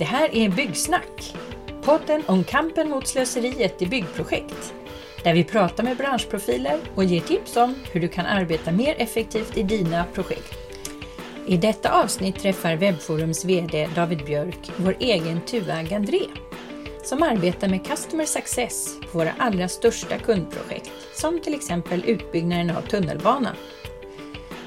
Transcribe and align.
Det 0.00 0.06
här 0.06 0.36
är 0.36 0.48
Byggsnack, 0.48 1.34
podden 1.82 2.22
om 2.26 2.44
kampen 2.44 2.88
mot 2.88 3.08
slöseriet 3.08 3.82
i 3.82 3.86
byggprojekt. 3.86 4.74
Där 5.24 5.34
vi 5.34 5.44
pratar 5.44 5.84
med 5.84 5.96
branschprofiler 5.96 6.78
och 6.94 7.04
ger 7.04 7.20
tips 7.20 7.56
om 7.56 7.74
hur 7.92 8.00
du 8.00 8.08
kan 8.08 8.26
arbeta 8.26 8.72
mer 8.72 8.94
effektivt 8.98 9.56
i 9.56 9.62
dina 9.62 10.04
projekt. 10.14 10.54
I 11.46 11.56
detta 11.56 12.02
avsnitt 12.02 12.38
träffar 12.38 12.76
Webforums 12.76 13.44
VD 13.44 13.88
David 13.94 14.24
Björk 14.24 14.70
vår 14.76 14.96
egen 14.98 15.40
Tuva 15.40 15.82
Gandré 15.82 16.26
som 17.04 17.22
arbetar 17.22 17.68
med 17.68 17.86
Customer 17.86 18.24
Success 18.24 18.96
på 19.12 19.18
våra 19.18 19.32
allra 19.38 19.68
största 19.68 20.18
kundprojekt, 20.18 20.90
som 21.14 21.40
till 21.40 21.54
exempel 21.54 22.04
utbyggnaden 22.06 22.76
av 22.76 22.82
tunnelbanan. 22.82 23.56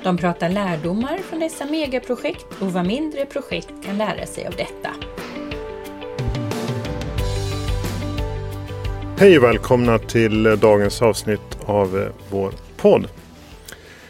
De 0.04 0.18
pratar 0.18 0.50
lärdomar 0.50 1.18
från 1.18 1.40
dessa 1.40 1.66
megaprojekt 1.66 2.62
och 2.62 2.74
vad 2.74 2.88
mindre 2.88 3.26
projekt 3.26 3.74
kan 3.86 3.98
lära 3.98 4.26
sig 4.26 4.48
av 4.48 4.56
detta. 4.56 4.90
Hej 9.18 9.38
och 9.38 9.44
välkomna 9.44 10.00
till 10.00 10.44
dagens 10.44 11.02
avsnitt 11.02 11.58
av 11.66 12.00
eh, 12.00 12.08
vår 12.30 12.54
podd. 12.78 13.08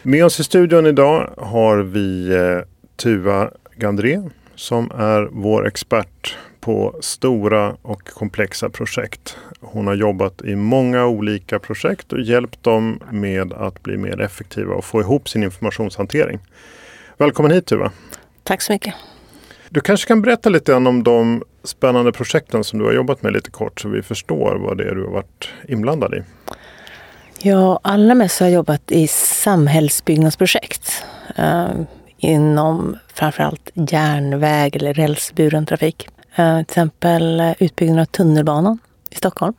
Med 0.02 0.24
oss 0.24 0.40
i 0.40 0.44
studion 0.44 0.86
idag 0.86 1.34
har 1.36 1.78
vi 1.78 2.28
eh, 2.28 2.58
Tua 2.96 3.50
Gandré 3.76 4.22
som 4.54 4.90
är 4.90 5.28
vår 5.32 5.66
expert 5.66 6.36
på 6.60 6.98
stora 7.00 7.76
och 7.82 8.08
komplexa 8.08 8.70
projekt. 8.70 9.36
Hon 9.60 9.86
har 9.86 9.94
jobbat 9.94 10.42
i 10.42 10.56
många 10.56 11.06
olika 11.06 11.58
projekt 11.58 12.12
och 12.12 12.20
hjälpt 12.20 12.62
dem 12.62 13.00
med 13.10 13.52
att 13.52 13.82
bli 13.82 13.96
mer 13.96 14.20
effektiva 14.20 14.74
och 14.74 14.84
få 14.84 15.00
ihop 15.00 15.28
sin 15.28 15.42
informationshantering. 15.42 16.38
Välkommen 17.16 17.50
hit 17.50 17.66
Tuva! 17.66 17.92
Tack 18.42 18.62
så 18.62 18.72
mycket! 18.72 18.94
Du 19.68 19.80
kanske 19.80 20.08
kan 20.08 20.22
berätta 20.22 20.48
lite 20.48 20.72
grann 20.72 20.86
om 20.86 21.02
de 21.02 21.42
spännande 21.64 22.12
projekten 22.12 22.64
som 22.64 22.78
du 22.78 22.84
har 22.84 22.92
jobbat 22.92 23.22
med 23.22 23.32
lite 23.32 23.50
kort 23.50 23.80
så 23.80 23.88
vi 23.88 24.02
förstår 24.02 24.56
vad 24.56 24.78
det 24.78 24.84
är 24.84 24.94
du 24.94 25.04
har 25.04 25.12
varit 25.12 25.48
inblandad 25.68 26.14
i. 26.14 26.22
Ja, 27.38 27.80
allra 27.82 28.14
mest 28.14 28.40
har 28.40 28.46
jag 28.46 28.54
jobbat 28.54 28.92
i 28.92 29.06
samhällsbyggnadsprojekt 29.06 31.04
eh, 31.36 31.68
inom 32.18 32.96
framförallt 33.14 33.70
järnväg 33.74 34.76
eller 34.76 34.94
rälsburen 34.94 35.66
trafik. 35.66 36.08
Eh, 36.34 36.56
till 36.56 36.62
exempel 36.62 37.54
utbyggnaden 37.58 38.02
av 38.02 38.06
tunnelbanan 38.06 38.78
i 39.10 39.14
Stockholm. 39.14 39.54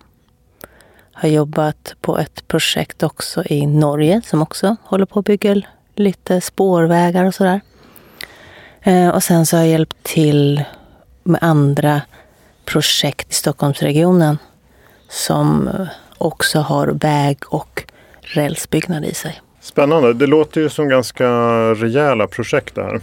Har 1.11 1.29
jobbat 1.29 1.95
på 2.01 2.17
ett 2.17 2.47
projekt 2.47 3.03
också 3.03 3.44
i 3.45 3.67
Norge 3.67 4.22
som 4.25 4.41
också 4.41 4.75
håller 4.83 5.05
på 5.05 5.19
att 5.19 5.25
bygga 5.25 5.61
lite 5.95 6.41
spårvägar 6.41 7.25
och 7.25 7.35
sådär. 7.35 7.61
Eh, 8.81 9.09
och 9.09 9.23
sen 9.23 9.45
så 9.45 9.57
har 9.57 9.63
jag 9.63 9.72
hjälpt 9.72 10.03
till 10.03 10.63
med 11.25 11.39
andra 11.41 12.01
projekt 12.65 13.31
i 13.31 13.33
Stockholmsregionen 13.33 14.37
som 15.09 15.69
också 16.17 16.59
har 16.59 16.87
väg 16.87 17.37
och 17.47 17.83
rälsbyggnad 18.21 19.05
i 19.05 19.13
sig. 19.13 19.41
Spännande. 19.61 20.13
Det 20.13 20.27
låter 20.27 20.61
ju 20.61 20.69
som 20.69 20.89
ganska 20.89 21.29
rejäla 21.73 22.27
projekt 22.27 22.75
det 22.75 22.83
här. 22.83 23.01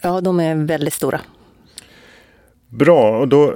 Ja, 0.00 0.20
de 0.20 0.40
är 0.40 0.54
väldigt 0.54 0.94
stora. 0.94 1.20
Bra, 2.68 3.18
och 3.18 3.28
då, 3.28 3.54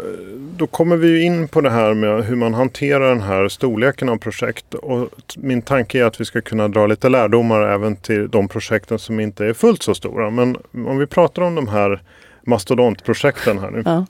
då 0.56 0.66
kommer 0.66 0.97
vi 0.97 1.22
in 1.22 1.48
på 1.48 1.61
det 1.61 1.70
här 1.70 1.94
med 1.94 2.25
hur 2.25 2.37
man 2.37 2.55
hanterar 2.55 3.09
den 3.09 3.20
här 3.20 3.48
storleken 3.48 4.09
av 4.09 4.16
projekt. 4.16 4.75
Och 4.75 5.09
min 5.37 5.62
tanke 5.62 5.98
är 5.98 6.05
att 6.05 6.20
vi 6.20 6.25
ska 6.25 6.41
kunna 6.41 6.69
dra 6.69 6.87
lite 6.87 7.09
lärdomar 7.09 7.62
även 7.62 7.97
till 7.97 8.31
de 8.31 8.48
projekten 8.48 8.98
som 8.98 9.20
inte 9.20 9.47
är 9.47 9.53
fullt 9.53 9.83
så 9.83 9.94
stora. 9.94 10.31
Men 10.31 10.56
om 10.72 10.98
vi 10.98 11.06
pratar 11.06 11.42
om 11.42 11.55
de 11.55 11.69
här 11.69 12.03
mastodontprojekten 12.43 13.59
här 13.59 13.71
nu. 13.71 13.83
Ja. 13.85 14.07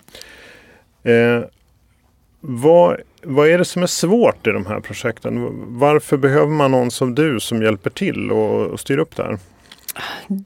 Eh, 1.10 1.44
vad, 2.40 3.00
vad 3.22 3.48
är 3.48 3.58
det 3.58 3.64
som 3.64 3.82
är 3.82 3.86
svårt 3.86 4.46
i 4.46 4.50
de 4.50 4.66
här 4.66 4.80
projekten? 4.80 5.48
Varför 5.78 6.16
behöver 6.16 6.52
man 6.52 6.70
någon 6.70 6.90
som 6.90 7.14
du 7.14 7.40
som 7.40 7.62
hjälper 7.62 7.90
till 7.90 8.30
och, 8.30 8.66
och 8.66 8.80
styr 8.80 8.98
upp 8.98 9.16
det 9.16 9.22
här? 9.22 9.38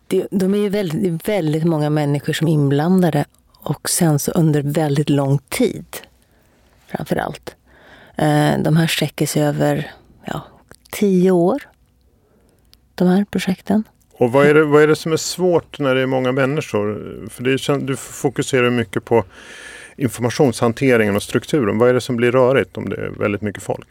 Det, 0.06 0.26
de 0.30 0.54
är 0.54 0.58
ju 0.58 0.68
väldigt, 0.68 1.28
väldigt 1.28 1.64
många 1.64 1.90
människor 1.90 2.32
som 2.32 2.48
är 2.48 2.52
inblandade 2.52 3.24
och 3.52 3.90
sen 3.90 4.18
så 4.18 4.32
under 4.32 4.62
väldigt 4.62 5.10
lång 5.10 5.38
tid 5.38 5.86
framför 6.86 7.16
allt. 7.16 7.56
Eh, 8.16 8.58
de 8.58 8.76
här 8.76 8.86
sträcker 8.86 9.26
sig 9.26 9.42
över 9.42 9.90
ja, 10.24 10.42
tio 10.90 11.30
år, 11.30 11.62
de 12.94 13.08
här 13.08 13.24
projekten. 13.24 13.84
Och 14.18 14.32
vad 14.32 14.46
är, 14.46 14.54
det, 14.54 14.64
vad 14.64 14.82
är 14.82 14.86
det 14.86 14.96
som 14.96 15.12
är 15.12 15.16
svårt 15.16 15.78
när 15.78 15.94
det 15.94 16.00
är 16.00 16.06
många 16.06 16.32
människor? 16.32 17.28
För 17.30 17.42
det, 17.42 17.86
du 17.86 17.96
fokuserar 17.96 18.70
mycket 18.70 19.04
på 19.04 19.24
informationshanteringen 19.96 21.16
och 21.16 21.22
strukturen. 21.22 21.78
Vad 21.78 21.88
är 21.88 21.94
det 21.94 22.00
som 22.00 22.16
blir 22.16 22.32
rörigt 22.32 22.76
om 22.76 22.88
det 22.88 22.96
är 22.96 23.08
väldigt 23.08 23.42
mycket 23.42 23.62
folk? 23.62 23.88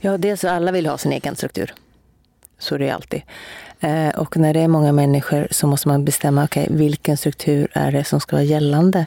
Ja, 0.00 0.18
dels 0.18 0.44
alla 0.44 0.72
vill 0.72 0.86
ha 0.86 0.98
sin 0.98 1.12
egen 1.12 1.36
struktur. 1.36 1.74
Så 2.58 2.74
är 2.74 2.78
det 2.78 2.90
alltid. 2.90 3.22
Eh, 3.80 4.08
och 4.08 4.36
när 4.36 4.54
det 4.54 4.60
är 4.60 4.68
många 4.68 4.92
människor 4.92 5.48
så 5.50 5.66
måste 5.66 5.88
man 5.88 6.04
bestämma 6.04 6.44
okay, 6.44 6.66
vilken 6.70 7.16
struktur 7.16 7.68
är 7.72 7.92
det 7.92 8.04
som 8.04 8.20
ska 8.20 8.36
vara 8.36 8.44
gällande 8.44 9.06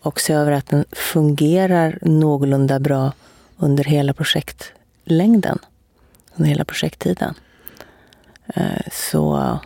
och 0.00 0.20
se 0.20 0.32
över 0.32 0.52
att 0.52 0.66
den 0.66 0.84
fungerar 0.92 1.98
någorlunda 2.02 2.80
bra 2.80 3.12
under 3.56 3.84
hela 3.84 4.14
projektlängden, 4.14 5.58
under 6.34 6.48
hela 6.48 6.64
projekttiden. 6.64 7.34
Eh, 8.54 8.62
så 8.92 9.58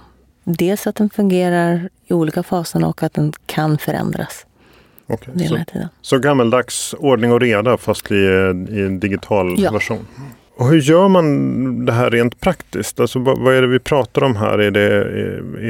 dels 0.47 0.87
att 0.87 0.97
den 0.97 1.11
fungerar 1.11 1.89
i 2.07 2.13
olika 2.13 2.43
faser 2.43 2.85
och 2.85 3.03
att 3.03 3.15
den 3.15 3.33
kan 3.47 3.79
förändras. 3.79 4.47
Okay. 5.09 5.49
Så, 5.49 5.59
så 6.03 6.19
gammeldags 6.19 6.95
ordning 6.99 7.33
och 7.33 7.41
reda 7.41 7.77
fast 7.77 8.11
i, 8.11 8.15
i 8.15 8.81
en 8.81 9.01
digital 9.01 9.55
ja. 9.59 9.71
version? 9.71 10.07
Och 10.57 10.69
hur 10.69 10.81
gör 10.81 11.09
man 11.09 11.87
det 11.87 11.93
här 11.93 12.11
rent 12.11 12.41
praktiskt? 12.41 13.01
Alltså, 13.01 13.19
vad, 13.19 13.39
vad, 13.39 13.55
är 13.55 13.63
det 13.63 13.69
vi 13.69 13.79
pratar 13.79 14.23
om 14.23 14.37
här? 14.37 14.59
Är 14.59 14.71
det, 14.71 14.83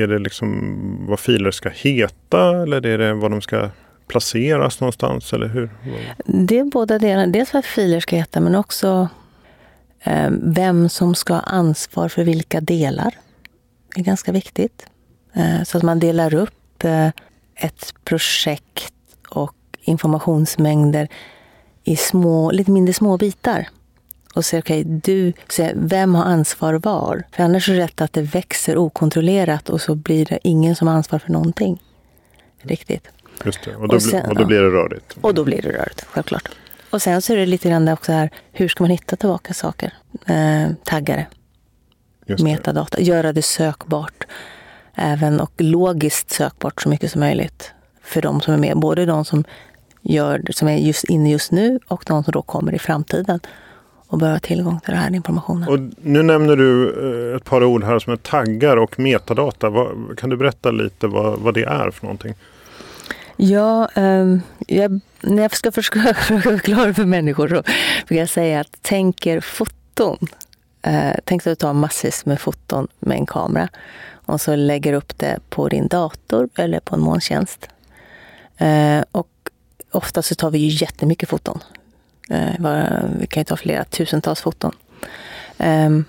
är, 0.03 0.06
det 0.06 0.19
liksom 0.19 1.06
vad 1.08 1.20
filer 1.20 1.50
ska 1.50 1.69
heta 1.69 2.62
eller 2.62 2.87
är 2.87 2.98
det 2.98 3.14
vad 3.14 3.31
de 3.31 3.41
ska 3.41 3.69
placeras 4.08 4.81
någonstans? 4.81 5.32
Eller 5.32 5.48
hur? 5.48 5.70
Det 6.25 6.58
är 6.58 6.64
båda 6.64 6.98
delarna. 6.98 7.26
Dels 7.26 7.54
vad 7.54 7.64
filer 7.64 8.00
ska 8.00 8.16
heta 8.16 8.41
men 8.41 8.54
också 8.54 9.08
eh, 10.03 10.31
vem 10.43 10.88
som 10.88 11.14
ska 11.14 11.34
ha 11.34 11.41
ansvar 11.41 12.08
för 12.08 12.25
vilka 12.25 12.60
delar. 12.60 13.14
Är 13.96 14.02
ganska 14.02 14.32
viktigt. 14.32 14.86
Eh, 15.32 15.62
så 15.62 15.78
att 15.78 15.82
man 15.82 15.98
delar 15.98 16.34
upp 16.34 16.84
eh, 16.84 17.08
ett 17.54 17.94
projekt 18.04 18.94
och 19.28 19.54
informationsmängder 19.80 21.08
i 21.84 21.96
små, 21.96 22.50
lite 22.50 22.70
mindre 22.70 22.94
små 22.94 23.16
bitar 23.16 23.68
och 24.34 24.44
säger 24.44 24.62
okej, 24.62 24.80
okay, 24.80 25.00
du, 25.04 25.32
säger, 25.48 25.74
vem 25.76 26.14
har 26.14 26.24
ansvar 26.24 26.74
var? 26.74 27.22
För 27.32 27.42
annars 27.42 27.68
är 27.68 27.74
det 27.74 27.80
rätt 27.80 28.00
att 28.00 28.12
det 28.12 28.22
växer 28.22 28.78
okontrollerat 28.78 29.70
och 29.70 29.80
så 29.80 29.94
blir 29.94 30.24
det 30.24 30.38
ingen 30.42 30.76
som 30.76 30.88
har 30.88 30.94
ansvar 30.94 31.18
för 31.18 31.32
någonting. 31.32 31.82
Riktigt. 32.62 33.08
Just 33.44 33.64
det, 33.64 33.76
och 33.76 33.88
då, 33.88 33.94
och, 33.94 34.02
sen, 34.02 34.26
och 34.26 34.34
då 34.34 34.44
blir 34.44 34.60
det 34.60 34.70
rörigt. 34.70 35.16
Och 35.20 35.34
då 35.34 35.44
blir 35.44 35.62
det 35.62 35.72
rörigt, 35.72 36.04
självklart. 36.04 36.48
Och 36.90 37.02
sen 37.02 37.22
så 37.22 37.32
är 37.32 37.36
det 37.36 37.46
lite 37.46 37.68
grann 37.68 37.88
också 37.88 38.12
här, 38.12 38.30
hur 38.52 38.68
ska 38.68 38.84
man 38.84 38.90
hitta 38.90 39.16
tillbaka 39.16 39.54
saker? 39.54 39.92
Eh, 40.26 40.70
taggare, 40.84 41.26
metadata, 42.38 43.00
göra 43.00 43.32
det 43.32 43.42
sökbart. 43.42 44.25
Även 44.94 45.41
och 45.41 45.53
logiskt 45.56 46.31
sökbart 46.31 46.82
så 46.82 46.88
mycket 46.88 47.10
som 47.12 47.20
möjligt 47.20 47.72
för 48.03 48.22
de 48.22 48.41
som 48.41 48.54
är 48.54 48.59
med. 48.59 48.76
Både 48.76 49.06
de 49.06 49.25
som, 49.25 49.44
gör, 50.03 50.42
som 50.50 50.69
är 50.69 50.76
just 50.76 51.04
inne 51.04 51.31
just 51.31 51.53
nu 51.53 51.81
och 51.88 52.04
de 52.06 52.25
som 52.25 52.32
då 52.32 52.42
kommer 52.42 52.75
i 52.75 52.78
framtiden 52.78 53.41
och 54.09 54.19
bör 54.19 54.31
ha 54.31 54.38
tillgång 54.38 54.81
till 54.81 54.91
den 54.91 55.03
här 55.03 55.14
informationen. 55.14 55.69
Och 55.69 55.78
nu 56.03 56.22
nämner 56.22 56.56
du 56.56 56.88
eh, 57.31 57.37
ett 57.37 57.44
par 57.44 57.64
ord 57.64 57.84
här 57.84 57.98
som 57.98 58.12
är 58.12 58.16
taggar 58.16 58.76
och 58.76 58.98
metadata. 58.98 59.72
kan 60.16 60.31
du 60.31 60.37
berätta 60.37 60.70
lite 60.70 61.06
vad, 61.06 61.38
vad 61.38 61.54
det 61.54 61.64
är 61.64 61.91
för 61.91 62.04
någonting? 62.04 62.34
Ja, 63.37 63.88
um, 63.94 64.43
jag, 64.66 65.00
när 65.20 65.43
jag 65.43 65.56
ska 65.56 65.72
försöka 65.72 66.14
förklara 66.14 66.94
för 66.94 67.05
människor 67.05 67.49
så 67.49 67.62
vill 68.08 68.19
jag 68.19 68.28
säga 68.28 68.61
att 68.61 68.82
tänker 68.82 69.40
foton. 69.40 70.19
Eh, 70.87 71.15
tänk 71.25 71.44
dig 71.44 71.53
att 71.53 71.59
du 71.59 71.67
tar 71.67 71.73
massvis 71.73 72.27
med 72.27 72.41
foton 72.41 72.88
med 73.00 73.17
en 73.19 73.27
kamera 73.27 73.69
och 74.27 74.41
så 74.41 74.56
lägger 74.56 74.93
upp 74.93 75.19
det 75.19 75.38
på 75.50 75.69
din 75.69 75.88
dator 75.88 76.49
eller 76.56 76.81
på 76.81 76.94
en 76.94 77.00
molntjänst. 77.00 77.69
Eh, 78.56 79.03
och 79.12 79.29
ofta 79.91 80.23
så 80.23 80.35
tar 80.35 80.50
vi 80.50 80.59
ju 80.59 80.85
jättemycket 80.85 81.29
foton. 81.29 81.62
Eh, 82.31 82.55
vi 83.19 83.27
kan 83.27 83.41
ju 83.41 83.44
ta 83.44 83.56
flera 83.56 83.85
tusentals 83.85 84.41
foton. 84.41 84.73
Ehm, 85.59 86.05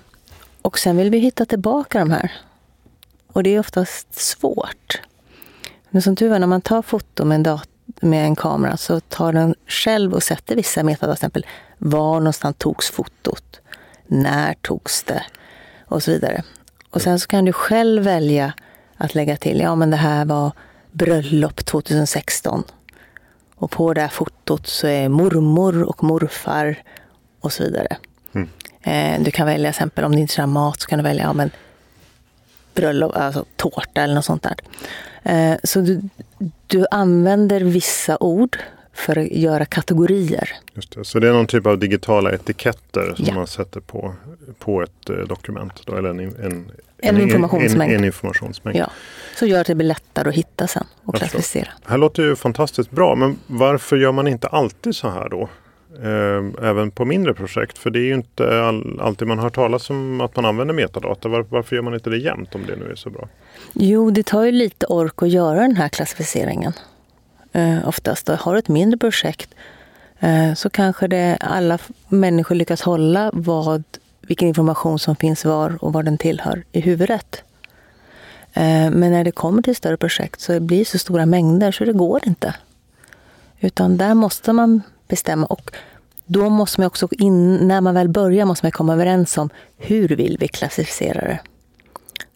och 0.62 0.78
sen 0.78 0.96
vill 0.96 1.10
vi 1.10 1.18
hitta 1.18 1.44
tillbaka 1.44 1.98
de 1.98 2.10
här. 2.10 2.32
Och 3.32 3.42
det 3.42 3.50
är 3.54 3.60
oftast 3.60 4.14
svårt. 4.20 5.00
Men 5.90 6.02
som 6.02 6.16
tur 6.16 6.32
är, 6.32 6.38
när 6.38 6.46
man 6.46 6.60
tar 6.60 6.82
foto 6.82 7.24
med 7.24 7.34
en, 7.34 7.42
dat- 7.42 7.68
med 8.00 8.24
en 8.24 8.36
kamera 8.36 8.76
så 8.76 9.00
tar 9.00 9.32
den 9.32 9.54
själv 9.66 10.14
och 10.14 10.22
sätter 10.22 10.56
vissa 10.56 10.82
metadata. 10.82 11.06
Till 11.16 11.26
exempel 11.26 11.46
var 11.78 12.14
någonstans 12.20 12.56
togs 12.58 12.90
fotot? 12.90 13.60
När 14.08 14.54
togs 14.54 15.02
det? 15.02 15.22
Och 15.86 16.02
så 16.02 16.10
vidare. 16.10 16.42
Och 16.90 17.02
sen 17.02 17.20
så 17.20 17.26
kan 17.26 17.44
du 17.44 17.52
själv 17.52 18.02
välja 18.02 18.52
att 18.96 19.14
lägga 19.14 19.36
till, 19.36 19.60
ja 19.60 19.74
men 19.74 19.90
det 19.90 19.96
här 19.96 20.24
var 20.24 20.52
bröllop 20.90 21.64
2016. 21.64 22.64
Och 23.54 23.70
på 23.70 23.94
det 23.94 24.00
här 24.00 24.08
fotot 24.08 24.66
så 24.66 24.86
är 24.86 25.08
mormor 25.08 25.82
och 25.82 26.04
morfar 26.04 26.82
och 27.40 27.52
så 27.52 27.62
vidare. 27.64 27.96
Mm. 28.34 28.48
Eh, 28.82 29.24
du 29.24 29.30
kan 29.30 29.46
välja 29.46 29.70
exempel 29.70 30.04
om 30.04 30.12
det 30.12 30.20
inte 30.20 30.42
är 30.42 30.46
mat 30.46 30.80
så 30.80 30.88
kan 30.88 30.98
du 30.98 31.02
välja 31.02 31.22
ja, 31.22 31.32
men, 31.32 31.50
bröllop, 32.74 33.16
alltså 33.16 33.44
tårta 33.56 34.02
eller 34.02 34.14
något 34.14 34.24
sånt 34.24 34.42
där. 34.42 34.56
Eh, 35.22 35.56
så 35.64 35.80
du, 35.80 36.00
du 36.66 36.86
använder 36.90 37.60
vissa 37.60 38.16
ord 38.20 38.58
för 38.98 39.18
att 39.18 39.26
göra 39.30 39.64
kategorier. 39.64 40.50
Just 40.74 40.92
det. 40.94 41.04
Så 41.04 41.18
det 41.18 41.28
är 41.28 41.32
någon 41.32 41.46
typ 41.46 41.66
av 41.66 41.78
digitala 41.78 42.32
etiketter 42.32 43.14
som 43.16 43.24
Ja. 43.28 43.34
man 43.34 43.46
sätter 43.46 43.80
på, 43.80 44.14
på 44.58 44.82
ett 44.82 45.10
eh, 45.10 45.16
dokument. 45.16 45.72
Då, 45.86 45.96
eller 45.96 46.08
en, 46.08 46.20
en, 46.20 46.70
En 46.98 47.20
informationsmängd. 47.20 47.92
En, 47.92 47.98
en 47.98 48.04
informationsmängd. 48.04 48.78
Ja. 48.78 48.90
Så 49.36 49.46
gör 49.46 49.64
det 49.64 49.74
blir 49.74 49.86
lättare 49.86 50.28
att 50.28 50.34
hitta 50.34 50.66
sen 50.66 50.86
och 51.04 51.14
Jag 51.14 51.18
klassificera. 51.20 51.68
Det 51.84 51.90
här 51.90 51.98
låter 51.98 52.22
ju 52.22 52.36
fantastiskt 52.36 52.90
bra 52.90 53.14
men 53.14 53.38
varför 53.46 53.96
gör 53.96 54.12
man 54.12 54.28
inte 54.28 54.48
alltid 54.48 54.94
så 54.96 55.08
här 55.08 55.28
då? 55.28 55.48
Eh, 56.02 56.68
även 56.68 56.90
på 56.90 57.04
mindre 57.04 57.34
projekt. 57.34 57.78
För 57.78 57.90
det 57.90 57.98
är 57.98 58.04
ju 58.04 58.14
inte 58.14 58.62
all, 58.62 59.00
alltid 59.00 59.28
man 59.28 59.38
hör 59.38 59.50
talas 59.50 59.90
om 59.90 60.20
att 60.20 60.36
man 60.36 60.44
använder 60.44 60.74
metadata. 60.74 61.28
Var, 61.28 61.46
varför 61.48 61.76
gör 61.76 61.82
man 61.82 61.94
inte 61.94 62.10
det 62.10 62.18
jämt 62.18 62.54
om 62.54 62.66
det 62.66 62.76
nu 62.76 62.90
är 62.90 62.94
så 62.94 63.10
bra? 63.10 63.28
Jo, 63.72 64.10
det 64.10 64.22
tar 64.26 64.44
ju 64.44 64.52
lite 64.52 64.86
ork 64.86 65.22
att 65.22 65.28
göra 65.30 65.60
den 65.60 65.76
här 65.76 65.88
klassificeringen. 65.88 66.72
Eh, 67.52 67.88
oftast. 67.88 68.28
Har 68.28 68.52
du 68.52 68.58
ett 68.58 68.68
mindre 68.68 68.98
projekt 68.98 69.54
eh, 70.20 70.54
så 70.54 70.70
kanske 70.70 71.06
det 71.06 71.36
alla 71.40 71.78
människor 72.08 72.54
lyckas 72.54 72.82
hålla 72.82 73.30
vad, 73.32 73.82
vilken 74.20 74.48
information 74.48 74.98
som 74.98 75.16
finns 75.16 75.44
var 75.44 75.84
och 75.84 75.92
vad 75.92 76.04
den 76.04 76.18
tillhör 76.18 76.64
i 76.72 76.80
huvudet. 76.80 77.42
Eh, 78.52 78.90
men 78.90 79.10
när 79.10 79.24
det 79.24 79.30
kommer 79.30 79.62
till 79.62 79.76
större 79.76 79.96
projekt 79.96 80.40
så 80.40 80.60
blir 80.60 80.78
det 80.78 80.84
så 80.84 80.98
stora 80.98 81.26
mängder 81.26 81.72
så 81.72 81.84
det 81.84 81.92
går 81.92 82.28
inte. 82.28 82.54
Utan 83.60 83.96
där 83.96 84.14
måste 84.14 84.52
man 84.52 84.82
bestämma. 85.08 85.46
Och 85.46 85.70
då 86.26 86.48
måste 86.48 86.80
man 86.80 86.86
också, 86.86 87.08
in, 87.10 87.56
när 87.56 87.80
man 87.80 87.94
väl 87.94 88.08
börjar, 88.08 88.44
måste 88.44 88.64
man 88.64 88.72
komma 88.72 88.92
överens 88.92 89.38
om 89.38 89.50
hur 89.76 90.08
vill 90.08 90.36
vi 90.40 90.48
klassificera 90.48 91.20
det. 91.20 91.40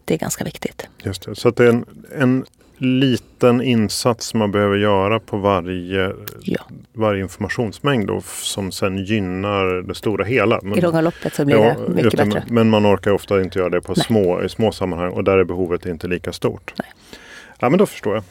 Det 0.05 0.13
är 0.13 0.17
ganska 0.17 0.43
viktigt. 0.43 0.87
Just 1.03 1.25
det. 1.25 1.35
Så 1.35 1.49
att 1.49 1.55
det 1.55 1.63
är 1.63 1.69
en, 1.69 1.85
en 2.17 2.45
liten 2.77 3.61
insats 3.61 4.33
man 4.33 4.51
behöver 4.51 4.75
göra 4.77 5.19
på 5.19 5.37
varje, 5.37 6.11
Ja. 6.41 6.61
varje 6.93 7.21
informationsmängd 7.21 8.07
då, 8.07 8.21
som 8.25 8.71
sen 8.71 8.97
gynnar 8.97 9.81
det 9.87 9.95
stora 9.95 10.25
hela. 10.25 10.59
Men, 10.63 10.77
I 10.77 10.81
långa 10.81 11.01
loppet 11.01 11.33
så 11.33 11.45
blir 11.45 11.55
Ja, 11.55 11.75
det 11.87 11.93
mycket 11.93 12.11
det, 12.17 12.25
bättre. 12.25 12.43
Men 12.49 12.69
man 12.69 12.85
orkar 12.95 13.11
ofta 13.11 13.41
inte 13.41 13.59
göra 13.59 13.69
det 13.69 13.81
på 13.81 13.93
Nej. 13.97 14.05
små, 14.05 14.43
i 14.43 14.49
små 14.49 14.71
sammanhang 14.71 15.11
och 15.11 15.23
där 15.23 15.37
är 15.37 15.43
behovet 15.43 15.85
inte 15.85 16.07
lika 16.07 16.31
stort. 16.31 16.73
Nej. 16.79 16.87
Ja 17.59 17.69
men 17.69 17.79
då 17.79 17.85
förstår 17.85 18.15
jag. 18.15 18.23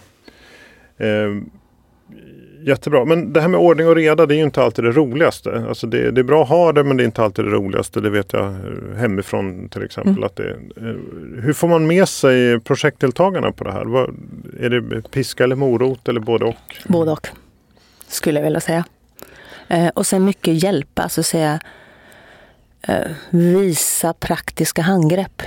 Eh, 1.27 1.37
jättebra. 2.67 3.05
Men 3.05 3.33
det 3.33 3.41
här 3.41 3.49
med 3.49 3.61
ordning 3.61 3.87
och 3.89 3.97
reda 3.97 4.27
det 4.27 4.35
är 4.35 4.37
ju 4.37 4.45
inte 4.45 4.63
alltid 4.63 4.85
det 4.85 4.91
roligaste. 4.91 5.65
Alltså 5.69 5.87
det, 5.87 6.11
det 6.11 6.21
är 6.21 6.25
bra 6.25 6.43
att 6.43 6.49
ha 6.49 6.73
det 6.73 6.85
men 6.85 6.97
det 6.97 7.03
är 7.03 7.05
inte 7.05 7.23
alltid 7.23 7.45
det 7.45 7.51
roligaste. 7.51 8.01
Det 8.01 8.11
vet 8.11 8.33
jag 8.33 8.45
eh, 8.45 8.97
hemifrån 8.97 9.69
till 9.69 9.83
exempel. 9.83 10.13
Mm. 10.13 10.25
Att 10.25 10.37
det, 10.37 10.51
eh, 10.51 11.43
hur 11.43 11.53
får 11.53 11.69
man 11.69 11.87
med 11.87 12.09
sig 12.09 12.61
projektdeltagarna 12.61 13.53
på 13.53 13.65
det 13.65 13.73
här? 13.73 13.85
Vad, 13.85 14.17
är 14.61 14.71
det 14.71 15.11
piska 15.11 15.45
eller 15.45 15.57
morot 15.57 16.09
eller 16.09 16.21
både 16.21 16.45
och? 16.45 16.77
Både 16.87 17.11
och, 17.11 17.29
skulle 18.09 18.39
jag 18.39 18.45
vilja 18.45 18.61
säga. 18.61 18.85
Eh, 19.69 19.89
och 19.89 20.07
sen 20.07 20.25
mycket 20.25 20.63
hjälpa, 20.63 21.03
alltså 21.03 21.23
säga 21.23 21.61
visa 23.31 24.13
praktiska 24.13 24.83
handgrepp. 24.83 25.43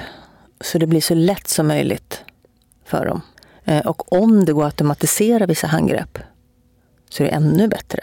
Så 0.62 0.78
det 0.78 0.88
blir 0.88 1.02
så 1.02 1.14
lätt 1.14 1.48
som 1.48 1.68
möjligt 1.68 2.22
för 2.86 3.06
dem. 3.06 3.22
Och 3.86 4.14
om 4.14 4.46
det 4.46 4.54
går 4.54 4.64
att 4.64 4.68
automatisera 4.68 5.46
vissa 5.46 5.68
handgrepp 5.68 6.20
så 7.10 7.24
är 7.24 7.28
det 7.28 7.34
ännu 7.34 7.68
bättre. 7.68 8.00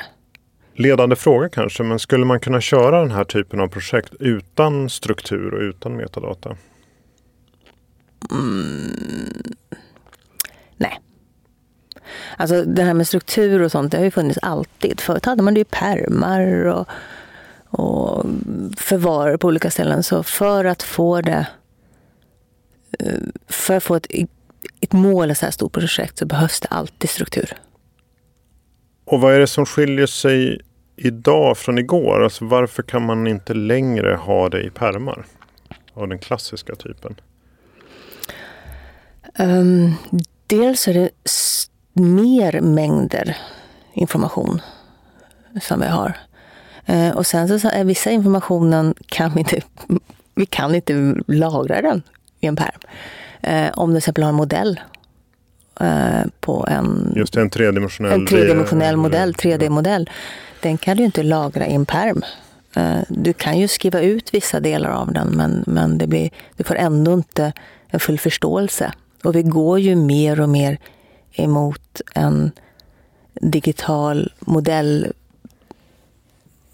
Ledande 0.75 1.17
fråga 1.17 1.49
kanske, 1.49 1.83
men 1.83 1.99
skulle 1.99 2.25
man 2.25 2.41
kunna 2.41 2.61
köra 2.61 3.01
den 3.01 3.11
här 3.11 3.25
typen 3.25 3.61
av 3.61 3.69
projekt 3.69 4.15
utan 4.21 4.91
struktur 4.91 5.55
och 5.55 5.61
utan 5.61 5.97
metadata? 5.97 6.57
Nej. 10.77 11.01
Alltså 12.37 12.65
det 12.65 12.83
här 12.83 12.95
med 12.95 13.07
struktur 13.09 13.63
och 13.63 13.71
sånt, 13.73 13.93
det 13.93 13.99
har 13.99 14.05
ju 14.05 14.11
funnits 14.11 14.39
alltid. 14.43 15.01
Förut 15.01 15.25
hade 15.25 15.43
man 15.43 15.55
det 15.55 15.61
i 15.61 15.65
pärmar 15.65 16.65
och, 16.65 16.89
och 17.67 18.27
förvar 18.77 19.37
på 19.37 19.49
olika 19.49 19.71
ställen. 19.71 20.03
Så 20.03 20.23
för 20.23 20.65
att 20.65 20.83
få 20.83 21.21
det, 21.21 21.47
eh, 22.99 23.19
för 23.49 23.77
att 23.77 23.83
få 23.83 23.95
ett, 23.95 24.07
ett 24.81 24.93
mål 24.93 25.31
i 25.31 25.35
så 25.35 25.47
här 25.47 25.53
stort 25.53 25.73
projekt 25.73 26.19
så 26.19 26.27
behövs 26.27 26.61
det 26.61 26.69
alltid 26.69 27.11
struktur. 27.11 27.57
Och 29.13 29.21
vad 29.21 29.35
är 29.35 29.39
det 29.39 29.47
som 29.47 29.67
skiljer 29.67 30.07
sig 30.07 30.61
idag 30.97 31.59
från 31.59 31.79
igår? 31.79 32.25
Alltså 32.25 32.45
varför 32.45 32.83
kan 32.83 33.07
man 33.07 33.27
inte 33.27 33.55
längre 33.55 34.15
ha 34.15 34.49
det 34.49 34.63
i 34.63 34.71
pärmar? 34.71 35.25
Av 35.95 36.09
den 36.09 36.19
klassiska 36.19 36.75
typen. 36.75 37.21
Um, 39.39 39.95
dels 40.47 40.89
är 40.89 40.95
det 40.95 41.11
mer 41.93 42.61
mängder 42.61 43.37
information 43.93 44.61
som 45.63 45.81
vi 45.81 45.87
har. 45.87 46.19
Uh, 46.91 47.11
och 47.11 47.27
sen 47.27 47.61
så 47.61 47.69
är 47.69 47.85
vissa 47.85 48.11
informationen 48.11 48.95
kan 49.07 49.33
vi 49.35 49.39
inte, 49.39 49.61
vi 50.35 50.47
kan 50.47 50.75
inte 50.75 51.15
lagra 51.27 51.83
den 51.83 52.03
i 52.41 52.47
en 52.47 52.57
pärm. 52.57 52.81
Uh, 53.49 53.79
om 53.79 53.91
du 53.91 53.95
till 53.95 53.99
exempel 53.99 54.25
har 54.25 54.29
en 54.29 54.37
modell 54.37 54.81
eh, 55.81 56.27
på 56.41 56.67
en, 56.71 57.13
Just 57.17 57.37
en 57.37 57.51
tredimensionell... 57.51 58.13
en 58.13 58.27
tredimensionell 58.27 58.97
modell, 58.97 59.33
3D-modell. 59.35 60.11
Den 60.61 60.79
kan 60.79 60.97
du 60.97 61.05
inte 61.05 61.23
lagra 61.23 61.67
i 61.67 61.75
en 61.75 61.87
pärm. 61.87 62.23
Eh, 62.77 63.01
Du 63.09 63.33
kan 63.33 63.59
ju 63.59 63.69
skriva 63.69 64.01
ut 64.01 64.35
vissa 64.35 64.61
delar 64.61 64.91
av 64.91 65.13
den 65.13 65.29
men, 65.29 65.65
men 65.67 65.99
det 65.99 66.07
blir, 66.07 66.31
du 66.57 66.65
får 66.65 66.75
ändå 66.77 67.13
inte 67.13 67.53
en 67.89 68.01
full 68.01 68.19
förståelse. 68.19 68.93
Och 69.25 69.37
vi 69.37 69.43
går 69.43 69.81
ju 69.81 69.97
mer 69.97 70.41
och 70.41 70.49
mer 70.49 70.79
emot 71.33 72.01
en 72.15 72.51
digital 73.41 74.33
modell, 74.41 75.13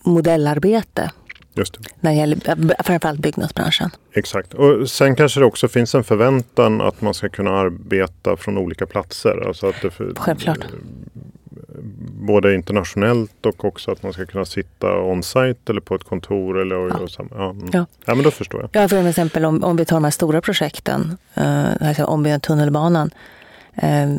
modellarbete 0.02 1.10
Just 1.58 1.75
det, 1.75 1.81
när 2.00 2.10
det 2.10 2.16
gäller 2.16 2.82
framförallt 2.82 3.20
byggnadsbranschen. 3.20 3.90
exakt. 4.12 4.55
Och 4.55 4.90
sen 4.90 5.16
kanske 5.16 5.40
det 5.40 5.46
också 5.46 5.69
finns 5.69 5.94
en 5.94 6.05
förväntan 6.05 6.81
att 6.81 7.00
man 7.00 7.14
ska 7.14 7.28
kunna 7.28 7.50
arbeta 7.50 8.37
från 8.37 8.58
olika 8.58 8.87
platser. 8.87 9.46
Alltså 9.49 9.66
att 9.69 9.75
det 9.82 9.90
Självklart. 10.16 10.58
Både 12.20 12.55
internationellt 12.55 13.46
och 13.46 13.64
också 13.64 13.90
att 13.90 14.02
man 14.02 14.12
ska 14.12 14.26
kunna 14.26 14.44
sitta 14.44 15.02
on-site 15.02 15.73
eller 15.73 15.80
på 15.80 15.94
ett 15.94 16.04
kontor. 16.04 16.61
Eller, 16.61 16.76
och, 16.76 16.90
Ja. 16.90 16.97
och, 16.97 17.11
sam- 17.11 17.28
ja, 17.35 17.50
mm. 17.50 17.68
Ja. 17.73 17.87
ja, 18.04 18.14
men 18.14 18.25
då 18.25 18.30
förstår 18.30 18.61
jag. 18.61 18.82
Ja, 18.82 18.88
för 18.88 19.06
exempel 19.06 19.44
om, 19.44 19.64
om 19.64 19.76
vi 19.76 19.85
tar 19.85 19.97
de 19.97 20.04
här 20.04 20.11
stora 20.11 20.40
projekten, 20.40 21.16
eh, 21.35 21.64
alltså 21.88 22.04
ombyggnaden 22.04 22.40
tunnelbanan. 22.40 23.11
Eh, 23.75 24.14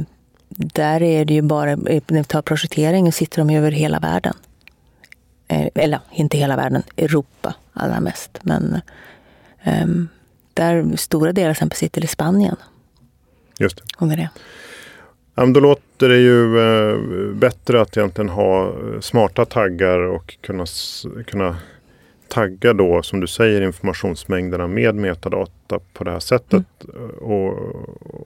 där 0.49 1.01
är 1.01 1.25
det 1.25 1.33
ju 1.33 1.41
bara, 1.41 1.75
när 1.75 2.01
vi 2.17 2.23
tar 2.23 2.41
projekteringen 2.41 3.11
sitter 3.11 3.37
de 3.37 3.49
ju 3.49 3.57
över 3.57 3.71
hela 3.71 3.99
världen. 3.99 4.33
Eh, 5.49 5.67
eller 5.75 5.99
inte 6.11 6.37
hela 6.37 6.55
världen, 6.55 6.83
Europa 6.97 7.55
allra 7.73 7.99
mest. 7.99 8.39
Men 8.41 8.81
eh, 9.63 9.87
där 10.53 10.95
stora 10.95 11.31
delar 11.31 11.47
till 11.47 11.51
exempel 11.51 11.77
sitter 11.77 12.03
i 12.03 12.07
Spanien. 12.07 12.55
Just 13.59 13.81
det. 13.99 14.15
Det. 14.15 14.29
Ja, 15.35 15.45
då 15.45 15.59
låter 15.59 16.09
det 16.09 16.17
ju 16.17 16.59
eh, 16.59 16.97
bättre 17.33 17.81
att 17.81 17.97
egentligen 17.97 18.29
ha 18.29 18.67
eh, 18.67 18.99
smarta 19.01 19.45
taggar 19.45 19.99
och 19.99 20.37
kunna, 20.41 20.65
kunna 21.27 21.57
tagga 22.27 22.73
då 22.73 23.03
som 23.03 23.19
du 23.19 23.27
säger 23.27 23.61
informationsmängderna 23.61 24.67
med 24.67 24.95
metadata 24.95 25.79
på 25.93 26.03
det 26.03 26.11
här 26.11 26.19
sättet. 26.19 26.65
Och, 27.21 27.53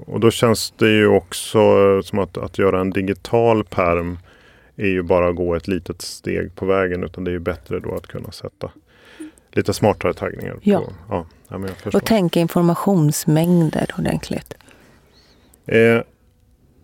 och 0.08 0.20
då 0.20 0.32
känns 0.32 0.74
det 0.78 0.90
ju 0.90 1.08
också 1.08 1.60
som 2.04 2.20
att, 2.20 2.38
att 2.38 2.58
göra 2.58 2.82
en 2.82 2.90
digital 2.90 3.64
perm 3.64 4.18
är 4.76 4.88
ju 4.88 5.04
bara 5.04 5.30
att 5.30 5.36
gå 5.36 5.56
ett 5.56 5.68
litet 5.68 6.02
steg 6.02 6.56
på 6.56 6.66
vägen 6.66 7.04
utan 7.04 7.24
det 7.24 7.32
är 7.32 7.34
ju 7.34 7.40
bättre 7.40 7.80
då 7.80 7.96
att 7.96 8.08
kunna 8.08 8.32
sätta 8.32 8.72
lite 9.52 9.74
smartare 9.74 10.14
taggningar. 10.14 10.58
Ja. 10.62 10.80
På, 10.80 10.94
ja, 11.10 11.26
ja, 11.48 11.58
men 11.58 11.68
jag 11.68 11.78
förstår. 11.78 12.00
Och 12.00 12.06
tänka 12.06 12.40
informationsmängder 12.40 13.90
ordentligt. 13.98 14.54
Eh, 15.66 16.02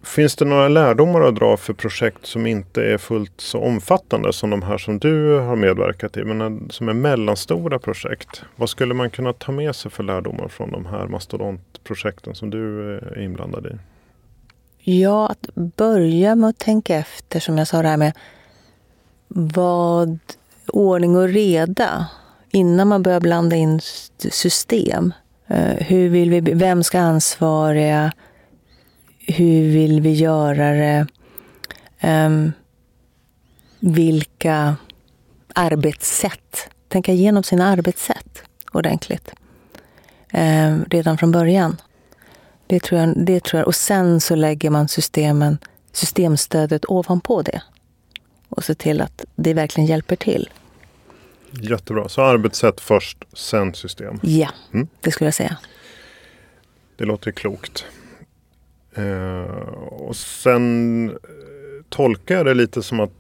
finns 0.03 0.36
det 0.36 0.46
några 0.46 0.67
lärdomar 0.67 1.22
att 1.22 1.36
dra 1.36 1.58
för 1.58 1.74
projekt 1.74 2.25
som 2.25 2.46
inte 2.46 2.84
är 2.84 2.98
fullt 2.98 3.41
så 3.41 3.60
omfattande 3.60 4.34
som 4.34 4.50
de 4.50 4.62
här 4.62 4.77
som 4.77 5.00
du 5.00 5.38
har 5.38 5.55
medverkat 5.55 6.17
i, 6.17 6.24
men 6.24 6.69
som 6.69 6.89
är 6.89 6.93
mellanstora 6.93 7.79
projekt? 7.79 8.43
Vad 8.55 8.69
skulle 8.69 8.93
man 8.93 9.10
kunna 9.10 9.34
ta 9.34 9.51
med 9.51 9.75
sig 9.75 9.91
för 9.91 10.03
lärdomar 10.03 10.48
från 10.48 10.72
de 10.72 10.86
här 10.86 11.08
mastodontprojekten 11.08 12.36
som 12.36 12.50
du 12.50 12.96
eh, 12.96 13.08
är 13.08 13.22
inblandad 13.22 13.65
i? 13.65 13.99
Ja, 14.81 15.27
att 15.27 15.55
börja 15.55 16.36
med 16.36 16.50
att 16.50 16.57
tänka 16.57 16.95
efter, 16.95 17.39
som 17.39 17.57
jag 17.57 17.67
sa 17.67 17.81
det 17.81 17.88
här 17.88 17.98
med 17.98 18.13
vad 19.27 20.19
ordning 20.67 21.17
och 21.17 21.27
reda 21.27 22.07
innan 22.51 22.88
man 22.88 23.03
börjar 23.03 23.19
blanda 23.19 23.55
in 23.55 23.79
system. 24.17 25.13
Eh, 25.48 25.86
hur 25.86 26.09
vill 26.09 26.29
vi, 26.29 26.39
vem 26.39 26.83
ska 26.83 27.00
ansvariga? 27.00 28.13
Hur 29.19 29.71
vill 29.71 30.01
vi 30.01 30.13
göra 30.13 30.71
det? 30.71 31.07
Ehm, 32.00 32.51
vilka 33.79 34.75
arbetssätt, 35.53 36.69
tänka 36.88 37.12
igenom 37.12 37.43
sina 37.43 37.67
arbetssätt 37.67 38.43
ordentligt. 38.71 39.33
Ehm, 40.31 40.86
redan 40.89 41.17
från 41.17 41.31
början. 41.31 41.77
Det 42.70 42.80
tror, 42.80 43.02
jag, 43.02 43.26
det 43.26 43.44
tror 43.44 43.60
jag. 43.60 43.68
Och 43.68 43.76
sen 43.76 44.22
så 44.22 44.36
lägger 44.36 44.70
man 44.70 44.88
systemen, 44.88 45.58
systemstödet 45.92 46.86
ovanpå 46.88 47.42
det. 47.42 47.62
Och 48.50 48.64
ser 48.64 48.74
till 48.74 49.02
att 49.02 49.26
det 49.36 49.54
verkligen 49.54 49.88
hjälper 49.88 50.16
till. 50.16 50.50
Jättebra. 51.52 52.10
Så 52.10 52.22
arbetssätt 52.22 52.82
först, 52.82 53.18
sen 53.34 53.74
system. 53.74 54.20
Ja, 54.22 54.50
mm. 54.74 54.88
det 55.02 55.12
skulle 55.12 55.28
jag 55.28 55.34
säga. 55.34 55.58
Det 56.96 57.06
låter 57.06 57.32
klokt. 57.32 57.86
Eh, 58.96 59.42
och 59.90 60.16
sen 60.16 61.18
tolkar 61.90 62.36
jag 62.36 62.46
det 62.46 62.54
lite 62.54 62.84
som 62.84 63.00
att 63.00 63.12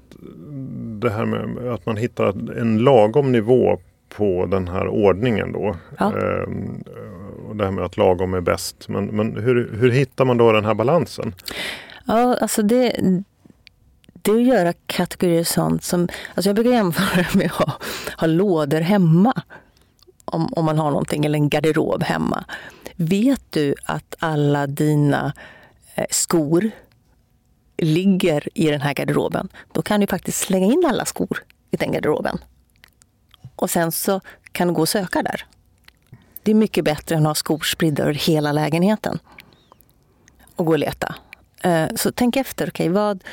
det 1.01 1.09
här 1.09 1.25
med 1.25 1.73
att 1.73 1.85
man 1.85 1.97
hittar 1.97 2.57
en 2.59 2.77
lagom 2.77 3.31
nivå 3.31 3.79
på 4.09 4.45
den 4.45 4.67
här 4.67 4.87
ordningen 4.87 5.51
då. 5.51 5.75
Ja. 5.97 6.17
Eh, 6.17 6.47
och 7.49 7.55
det 7.55 7.63
här 7.63 7.71
med 7.71 7.85
att 7.85 7.97
lagom 7.97 8.33
är 8.33 8.41
bäst. 8.41 8.87
Men, 8.87 9.05
men 9.05 9.37
hur, 9.37 9.73
hur 9.79 9.91
hittar 9.91 10.25
man 10.25 10.37
då 10.37 10.51
den 10.51 10.65
här 10.65 10.73
balansen? 10.73 11.35
Ja, 12.05 12.37
alltså 12.41 12.61
det, 12.61 12.95
det 14.11 14.31
är 14.31 14.35
att 14.35 14.47
göra 14.47 14.73
kategorier 14.85 15.43
sånt 15.43 15.83
som... 15.83 16.07
Alltså 16.35 16.49
jag 16.49 16.55
brukar 16.55 16.71
jämföra 16.71 17.25
med 17.33 17.45
att 17.45 17.51
ha, 17.51 17.73
ha 18.17 18.27
lådor 18.27 18.81
hemma. 18.81 19.41
Om, 20.25 20.53
om 20.53 20.65
man 20.65 20.77
har 20.77 20.89
någonting, 20.89 21.25
eller 21.25 21.39
en 21.39 21.49
garderob 21.49 22.03
hemma. 22.03 22.45
Vet 22.95 23.41
du 23.49 23.75
att 23.85 24.15
alla 24.19 24.67
dina 24.67 25.33
eh, 25.95 26.05
skor 26.09 26.71
ligger 27.77 28.47
i 28.53 28.71
den 28.71 28.81
här 28.81 28.93
garderoben, 28.93 29.49
då 29.71 29.81
kan 29.81 29.99
du 29.99 30.07
faktiskt 30.07 30.37
slänga 30.37 30.65
in 30.65 30.85
alla 30.87 31.05
skor 31.05 31.43
i 31.71 31.77
den 31.77 31.91
garderoben. 31.91 32.37
Och 33.55 33.69
sen 33.69 33.91
så 33.91 34.21
kan 34.51 34.67
du 34.67 34.73
gå 34.73 34.81
och 34.81 34.89
söka 34.89 35.23
där. 35.23 35.45
Det 36.49 36.53
är 36.53 36.55
mycket 36.55 36.85
bättre 36.85 37.15
än 37.15 37.21
att 37.21 37.29
ha 37.29 37.35
skor 37.35 37.59
spridda 37.59 38.03
över 38.03 38.13
hela 38.13 38.51
lägenheten 38.51 39.19
och 40.55 40.65
gå 40.65 40.71
och 40.71 40.79
leta. 40.79 41.15
Eh, 41.63 41.87
så 41.95 42.11
tänk 42.11 42.35
efter, 42.35 42.67
okay, 42.67 42.89
vad... 42.89 43.23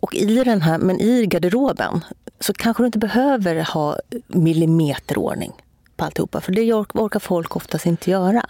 Och 0.00 0.14
i 0.14 0.44
den 0.44 0.62
här, 0.62 0.78
men 0.78 1.00
i 1.00 1.26
garderoben 1.26 2.04
så 2.40 2.52
kanske 2.52 2.82
du 2.82 2.86
inte 2.86 2.98
behöver 2.98 3.72
ha 3.72 3.98
millimeterordning 4.26 5.52
på 5.96 6.04
alltihopa. 6.04 6.40
För 6.40 6.52
det 6.52 6.72
orkar 6.72 7.20
folk 7.20 7.56
oftast 7.56 7.86
inte 7.86 8.10
göra. 8.10 8.46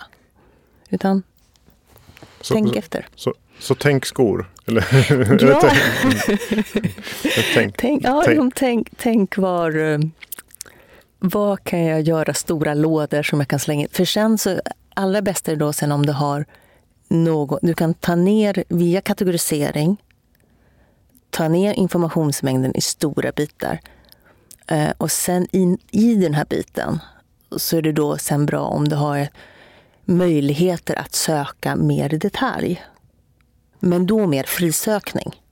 Utan 0.91 1.23
så, 2.41 2.55
tänk 2.55 2.77
efter. 2.77 3.09
Så, 3.15 3.35
så 3.59 3.75
tänk 3.75 4.07
skor? 4.07 4.51
Eller, 4.67 4.85
ja. 5.49 5.71
tänk, 7.55 7.77
tänk, 7.77 8.05
ja, 8.05 8.23
tänk. 8.27 8.55
Tänk, 8.55 8.89
tänk 8.97 9.39
var... 9.39 10.01
Vad 11.25 11.64
kan 11.64 11.85
jag 11.85 12.00
göra 12.00 12.35
stora 12.35 12.75
lådor 12.75 13.23
som 13.23 13.41
jag 13.41 13.49
kan 13.49 13.59
slänga 13.59 13.83
in? 13.83 13.88
För 13.93 14.05
sen 14.05 14.38
så, 14.38 14.61
allra 14.95 15.23
bäst 15.23 15.49
är 15.49 15.52
det 15.52 15.59
då 15.59 15.73
sen 15.73 15.93
om 15.93 16.07
du 16.07 16.12
har 16.12 16.45
något, 17.09 17.59
du 17.62 17.75
kan 17.75 17.95
ta 17.95 18.14
ner 18.14 18.64
via 18.69 19.00
kategorisering, 19.00 20.02
ta 21.31 21.49
ner 21.49 21.75
informationsmängden 21.75 22.76
i 22.76 22.81
stora 22.81 23.33
bitar. 23.33 23.81
Eh, 24.67 24.91
och 24.99 25.12
sen 25.12 25.47
in, 25.52 25.79
i 25.91 26.14
den 26.14 26.35
här 26.35 26.45
biten 26.45 26.99
så 27.57 27.76
är 27.76 27.83
det 27.83 27.93
då 27.93 28.19
sen 28.19 28.47
bra 28.47 28.64
om 28.64 28.88
du 28.88 28.97
har 28.97 29.29
möjligheter 30.05 30.99
att 30.99 31.14
söka 31.14 31.76
mer 31.76 32.14
i 32.14 32.19
detalj. 32.19 32.83
Men 33.81 34.07
då 34.07 34.26
mer 34.26 34.45
frisökning. 34.45 35.43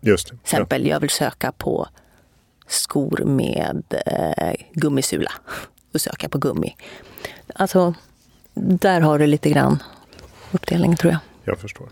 Just 0.00 0.28
det. 0.28 0.30
Till 0.30 0.40
exempel, 0.42 0.86
ja. 0.86 0.88
jag 0.88 1.00
vill 1.00 1.10
söka 1.10 1.52
på 1.52 1.88
skor 2.66 3.22
med 3.24 3.84
eh, 4.06 4.54
gummisula. 4.72 5.32
Söker 5.94 6.24
jag 6.24 6.30
på 6.30 6.38
gummi. 6.38 6.76
Alltså, 7.54 7.94
där 8.54 9.00
har 9.00 9.18
du 9.18 9.26
lite 9.26 9.50
grann 9.50 9.82
uppdelningen 10.52 10.96
tror 10.96 11.12
jag. 11.12 11.20
Jag 11.44 11.58
förstår. 11.58 11.88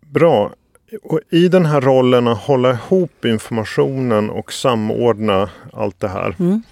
Bra. 0.00 0.54
Och 1.02 1.20
I 1.30 1.48
den 1.48 1.66
här 1.66 1.80
rollen 1.80 2.28
att 2.28 2.38
hålla 2.38 2.70
ihop 2.70 3.24
informationen 3.24 4.30
och 4.30 4.52
samordna 4.52 5.50
allt 5.72 6.00
det 6.00 6.08
här. 6.08 6.36
Mm. 6.38 6.62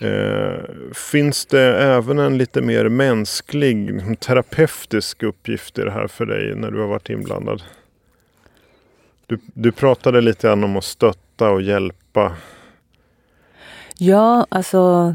Eh, 0.00 0.92
finns 0.94 1.46
det 1.46 1.82
även 1.82 2.18
en 2.18 2.38
lite 2.38 2.62
mer 2.62 2.88
mänsklig, 2.88 3.92
liksom, 3.92 4.16
terapeutisk 4.16 5.22
uppgift 5.22 5.78
i 5.78 5.82
det 5.82 5.90
här 5.90 6.06
för 6.06 6.26
dig 6.26 6.54
när 6.54 6.70
du 6.70 6.80
har 6.80 6.88
varit 6.88 7.10
inblandad? 7.10 7.62
Du, 9.28 9.38
du 9.54 9.72
pratade 9.72 10.20
lite 10.20 10.46
grann 10.46 10.64
om 10.64 10.76
att 10.76 10.84
stötta 10.84 11.50
och 11.50 11.62
hjälpa. 11.62 12.36
Ja, 13.98 14.46
alltså 14.48 15.14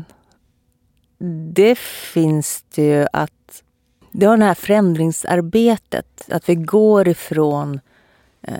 det 1.53 1.77
finns 1.77 2.65
det 2.75 2.83
ju 2.83 3.07
att 3.13 3.63
det 4.11 4.25
har 4.25 4.37
det 4.37 4.45
här 4.45 4.53
förändringsarbetet, 4.53 6.29
att 6.31 6.49
vi 6.49 6.55
går 6.55 7.07
ifrån 7.07 7.79
eh, 8.41 8.57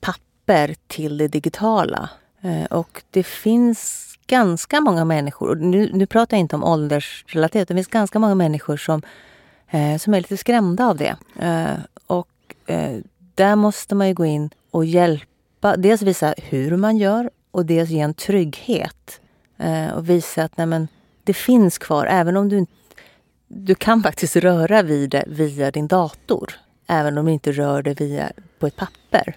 papper 0.00 0.74
till 0.86 1.18
det 1.18 1.28
digitala. 1.28 2.10
Eh, 2.40 2.64
och 2.64 3.02
det 3.10 3.22
finns 3.22 4.08
ganska 4.26 4.80
många 4.80 5.04
människor, 5.04 5.50
och 5.50 5.58
nu, 5.58 5.90
nu 5.92 6.06
pratar 6.06 6.36
jag 6.36 6.40
inte 6.40 6.56
om 6.56 6.64
åldersrelaterat, 6.64 7.68
det 7.68 7.74
finns 7.74 7.86
ganska 7.86 8.18
många 8.18 8.34
människor 8.34 8.76
som, 8.76 9.02
eh, 9.70 9.96
som 9.98 10.14
är 10.14 10.18
lite 10.18 10.36
skrämda 10.36 10.86
av 10.86 10.96
det. 10.96 11.16
Eh, 11.38 11.78
och 12.06 12.28
eh, 12.66 12.98
där 13.34 13.56
måste 13.56 13.94
man 13.94 14.08
ju 14.08 14.14
gå 14.14 14.24
in 14.24 14.50
och 14.72 14.84
hjälpa, 14.84 15.76
dels 15.76 16.02
visa 16.02 16.34
hur 16.38 16.76
man 16.76 16.96
gör 16.96 17.30
och 17.50 17.66
dels 17.66 17.90
ge 17.90 18.00
en 18.00 18.14
trygghet. 18.14 19.20
Eh, 19.58 19.88
och 19.88 20.10
visa 20.10 20.44
att 20.44 20.56
nej 20.56 20.66
men, 20.66 20.88
det 21.24 21.34
finns 21.34 21.78
kvar, 21.78 22.06
även 22.06 22.36
om 22.36 22.48
du 22.48 22.58
inte 22.58 22.72
du 23.54 23.74
kan 23.74 24.02
faktiskt 24.02 24.36
röra 24.36 24.82
vid 24.82 25.10
det 25.10 25.24
via 25.26 25.70
din 25.70 25.88
dator, 25.88 26.52
även 26.86 27.18
om 27.18 27.26
du 27.26 27.32
inte 27.32 27.52
rör 27.52 27.82
det 27.82 28.00
via, 28.00 28.32
på 28.58 28.66
ett 28.66 28.76
papper. 28.76 29.36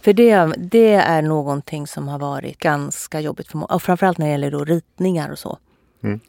För 0.00 0.12
det, 0.12 0.54
det 0.56 0.92
är 0.92 1.22
någonting 1.22 1.86
som 1.86 2.08
har 2.08 2.18
varit 2.18 2.58
ganska 2.58 3.20
jobbigt 3.20 3.48
för 3.48 3.58
många. 3.58 3.74
Och 3.74 3.82
framförallt 3.82 4.18
när 4.18 4.26
det 4.26 4.32
gäller 4.32 4.50
då 4.50 4.64
ritningar 4.64 5.30
och 5.30 5.38
så. 5.38 5.58
Mm. 6.02 6.20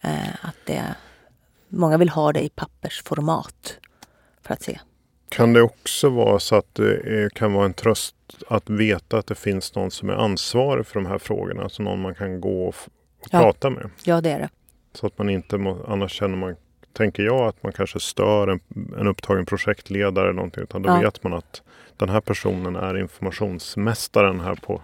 Eh, 0.00 0.34
att 0.42 0.56
det, 0.66 0.94
många 1.68 1.98
vill 1.98 2.08
ha 2.08 2.32
det 2.32 2.44
i 2.44 2.48
pappersformat 2.48 3.78
för 4.42 4.54
att 4.54 4.62
se. 4.62 4.80
Kan 5.30 5.52
det 5.52 5.62
också 5.62 6.08
vara 6.08 6.38
så 6.38 6.56
att 6.56 6.74
det 6.74 7.34
kan 7.34 7.52
vara 7.52 7.64
en 7.64 7.74
tröst 7.74 8.14
att 8.48 8.70
veta 8.70 9.18
att 9.18 9.26
det 9.26 9.34
finns 9.34 9.74
någon 9.74 9.90
som 9.90 10.10
är 10.10 10.14
ansvarig 10.14 10.86
för 10.86 11.00
de 11.00 11.06
här 11.06 11.18
frågorna? 11.18 11.62
Alltså 11.62 11.82
någon 11.82 12.00
man 12.00 12.14
kan 12.14 12.40
gå 12.40 12.68
och, 12.68 12.74
ja. 13.30 13.40
prata 13.40 13.70
med? 13.70 13.90
Ja, 14.04 14.20
det 14.20 14.30
är 14.30 14.38
det. 14.38 14.48
Så 14.92 15.06
att 15.06 15.18
man 15.18 15.30
inte 15.30 15.58
må, 15.58 15.84
annars 15.88 16.12
känner 16.12 16.36
man, 16.36 16.56
tänker 16.92 17.22
jag, 17.22 17.48
att 17.48 17.62
man 17.62 17.72
kanske 17.72 18.00
stör 18.00 18.48
en, 18.48 18.60
en 18.98 19.06
upptagen 19.06 19.46
projektledare 19.46 20.24
eller 20.24 20.36
någonting. 20.36 20.62
Utan 20.62 20.82
då 20.82 20.88
ja. 20.88 21.00
vet 21.00 21.24
man 21.24 21.34
att 21.34 21.62
den 21.96 22.08
här 22.08 22.20
personen 22.20 22.76
är 22.76 22.98
informationsmästaren 22.98 24.40
här 24.40 24.54
på, 24.54 24.82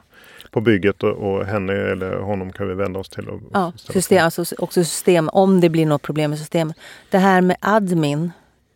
på 0.50 0.60
bygget 0.60 1.02
och, 1.02 1.10
och 1.10 1.46
henne 1.46 1.72
eller 1.72 2.16
honom 2.16 2.52
kan 2.52 2.68
vi 2.68 2.74
vända 2.74 3.00
oss 3.00 3.08
till. 3.08 3.28
Och 3.28 3.40
ja, 3.52 3.72
system, 3.76 4.24
alltså 4.24 4.44
också 4.58 4.84
system, 4.84 5.28
om 5.28 5.60
det 5.60 5.68
blir 5.68 5.86
något 5.86 6.02
problem 6.02 6.30
med 6.30 6.38
systemet. 6.38 6.76
Det 7.10 7.18
här 7.18 7.40
med 7.40 7.56
admin, 7.60 8.30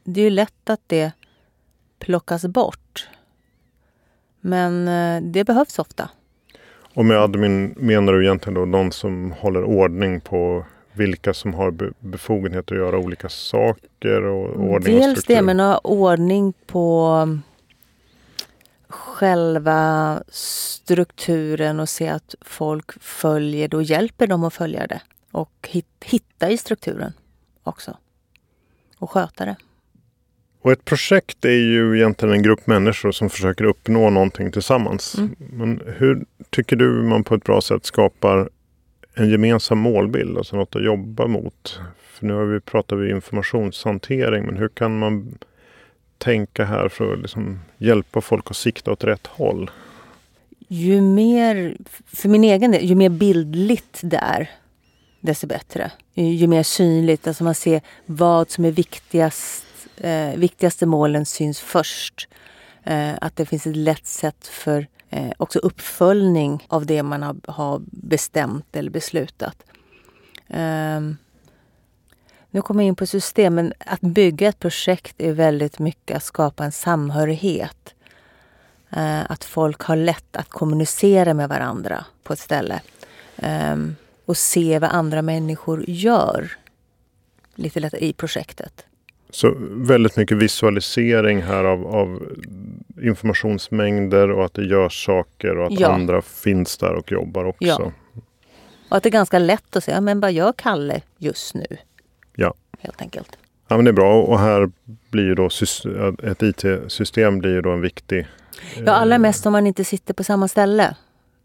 det 0.04 0.20
är 0.20 0.24
ju 0.24 0.30
lätt 0.30 0.70
att 0.70 0.80
det 0.86 1.12
plockas 2.00 2.46
bort. 2.46 3.08
Men 4.40 4.88
eh, 4.88 5.22
det 5.22 5.44
behövs 5.44 5.78
ofta. 5.78 6.10
Och 6.94 7.04
med 7.04 7.16
admin 7.16 7.74
menar 7.76 8.12
du 8.12 8.24
egentligen 8.24 8.54
då 8.54 8.64
någon 8.64 8.92
som 8.92 9.32
håller 9.32 9.64
ordning 9.64 10.20
på 10.20 10.64
vilka 10.92 11.34
som 11.34 11.54
har 11.54 11.92
befogenheter 11.98 12.74
att 12.74 12.80
göra 12.80 12.98
olika 12.98 13.28
saker 13.28 14.22
och 14.22 14.56
ordning 14.56 15.00
Dels 15.00 15.18
och 15.18 15.24
det, 15.26 15.42
men 15.42 15.60
ordning 15.84 16.52
på 16.66 17.38
själva 18.88 20.22
strukturen 20.28 21.80
och 21.80 21.88
se 21.88 22.08
att 22.08 22.34
folk 22.40 23.02
följer 23.02 23.68
det 23.68 23.76
och 23.76 23.82
hjälper 23.82 24.26
dem 24.26 24.44
att 24.44 24.54
följa 24.54 24.86
det. 24.86 25.00
Och 25.30 25.68
hitta 26.04 26.50
i 26.50 26.56
strukturen 26.56 27.12
också. 27.62 27.96
Och 28.98 29.10
sköta 29.10 29.44
det. 29.44 29.56
Och 30.62 30.72
ett 30.72 30.84
projekt 30.84 31.44
är 31.44 31.50
ju 31.50 31.96
egentligen 31.96 32.34
en 32.34 32.42
grupp 32.42 32.66
människor 32.66 33.12
som 33.12 33.30
försöker 33.30 33.64
uppnå 33.64 34.10
någonting 34.10 34.52
tillsammans. 34.52 35.14
Mm. 35.18 35.36
Men 35.38 35.82
hur 35.96 36.24
tycker 36.50 36.76
du 36.76 37.02
man 37.02 37.24
på 37.24 37.34
ett 37.34 37.44
bra 37.44 37.60
sätt 37.60 37.84
skapar 37.84 38.48
en 39.14 39.30
gemensam 39.30 39.78
målbild, 39.78 40.38
alltså 40.38 40.56
något 40.56 40.76
att 40.76 40.84
jobba 40.84 41.26
mot? 41.26 41.80
För 42.02 42.26
nu 42.26 42.32
har 42.32 42.44
vi 42.44 42.60
pratat 42.60 42.92
om 42.92 43.10
informationshantering, 43.10 44.46
men 44.46 44.56
hur 44.56 44.68
kan 44.68 44.98
man 44.98 45.38
tänka 46.18 46.64
här 46.64 46.88
för 46.88 47.12
att 47.12 47.18
liksom 47.18 47.60
hjälpa 47.78 48.20
folk 48.20 48.50
att 48.50 48.56
sikta 48.56 48.92
åt 48.92 49.04
rätt 49.04 49.26
håll? 49.26 49.70
Ju 50.68 51.00
mer, 51.00 51.76
för 52.06 52.28
min 52.28 52.44
egen 52.44 52.70
del, 52.70 52.84
ju 52.84 52.94
mer 52.94 53.08
bildligt 53.08 54.00
det 54.02 54.16
är, 54.16 54.50
desto 55.20 55.46
bättre. 55.46 55.92
Ju 56.14 56.46
mer 56.46 56.62
synligt, 56.62 57.26
alltså 57.26 57.44
man 57.44 57.54
ser 57.54 57.80
vad 58.06 58.50
som 58.50 58.64
är 58.64 58.70
viktigast. 58.70 59.64
Eh, 60.00 60.36
viktigaste 60.36 60.86
målen 60.86 61.26
syns 61.26 61.60
först. 61.60 62.28
Eh, 62.84 63.12
att 63.20 63.36
det 63.36 63.46
finns 63.46 63.66
ett 63.66 63.76
lätt 63.76 64.06
sätt 64.06 64.46
för 64.46 64.86
Eh, 65.12 65.32
också 65.36 65.58
uppföljning 65.58 66.66
av 66.68 66.86
det 66.86 67.02
man 67.02 67.22
har, 67.22 67.36
har 67.48 67.82
bestämt 67.84 68.76
eller 68.76 68.90
beslutat. 68.90 69.56
Ehm, 70.48 71.16
nu 72.50 72.62
kommer 72.62 72.82
jag 72.82 72.88
in 72.88 72.96
på 72.96 73.06
systemen. 73.06 73.72
Att 73.78 74.00
bygga 74.00 74.48
ett 74.48 74.58
projekt 74.58 75.14
är 75.18 75.32
väldigt 75.32 75.78
mycket 75.78 76.16
att 76.16 76.24
skapa 76.24 76.64
en 76.64 76.72
samhörighet. 76.72 77.94
Eh, 78.90 79.30
att 79.30 79.44
folk 79.44 79.82
har 79.82 79.96
lätt 79.96 80.36
att 80.36 80.48
kommunicera 80.48 81.34
med 81.34 81.48
varandra 81.48 82.04
på 82.22 82.32
ett 82.32 82.38
ställe. 82.38 82.80
Ehm, 83.36 83.96
och 84.24 84.36
se 84.36 84.78
vad 84.78 84.90
andra 84.90 85.22
människor 85.22 85.84
gör. 85.90 86.52
Lite 87.54 87.80
lättare 87.80 88.06
i 88.06 88.12
projektet. 88.12 88.86
Så 89.30 89.54
väldigt 89.70 90.16
mycket 90.16 90.36
visualisering 90.36 91.42
här 91.42 91.64
av, 91.64 91.86
av 91.86 92.22
informationsmängder 93.02 94.30
och 94.30 94.44
att 94.44 94.54
det 94.54 94.64
görs 94.64 95.06
saker 95.06 95.58
och 95.58 95.66
att 95.66 95.80
ja. 95.80 95.88
andra 95.88 96.22
finns 96.22 96.78
där 96.78 96.94
och 96.94 97.12
jobbar 97.12 97.44
också. 97.44 97.66
Ja. 97.66 97.92
Och 98.88 98.96
att 98.96 99.02
det 99.02 99.08
är 99.08 99.10
ganska 99.10 99.38
lätt 99.38 99.76
att 99.76 99.84
säga, 99.84 100.00
men 100.00 100.20
vad 100.20 100.32
gör 100.32 100.52
Kalle 100.52 101.02
just 101.18 101.54
nu? 101.54 101.66
Ja. 102.34 102.54
Helt 102.78 103.02
enkelt. 103.02 103.38
Ja 103.68 103.76
men 103.76 103.84
det 103.84 103.90
är 103.90 103.92
bra 103.92 104.22
och 104.22 104.38
här 104.38 104.70
blir 105.10 105.24
ju 105.24 105.34
då 105.34 105.48
ett 106.22 106.42
IT-system 106.42 107.38
blir 107.38 107.62
då 107.62 107.70
en 107.70 107.80
viktig... 107.80 108.26
Ja 108.76 108.92
allra 108.92 109.14
eh, 109.14 109.20
mest 109.20 109.46
om 109.46 109.52
man 109.52 109.66
inte 109.66 109.84
sitter 109.84 110.14
på 110.14 110.24
samma 110.24 110.48
ställe. 110.48 110.96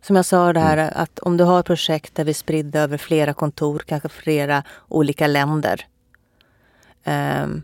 Som 0.02 0.16
jag 0.16 0.26
sa 0.26 0.54
det 0.54 0.60
här 0.60 0.78
mm. 0.78 0.94
att 0.96 1.20
om 1.20 1.38
du 1.38 1.44
har 1.44 1.60
ett 1.60 1.66
projekt 1.66 2.16
där 2.16 2.24
vi 2.24 2.30
är 2.30 2.34
spridda 2.34 2.80
över 2.80 2.98
flera 2.98 3.34
kontor, 3.34 3.84
kanske 3.88 4.10
flera 4.10 4.64
olika 4.88 5.28
länder. 5.28 5.86
Um, 7.44 7.64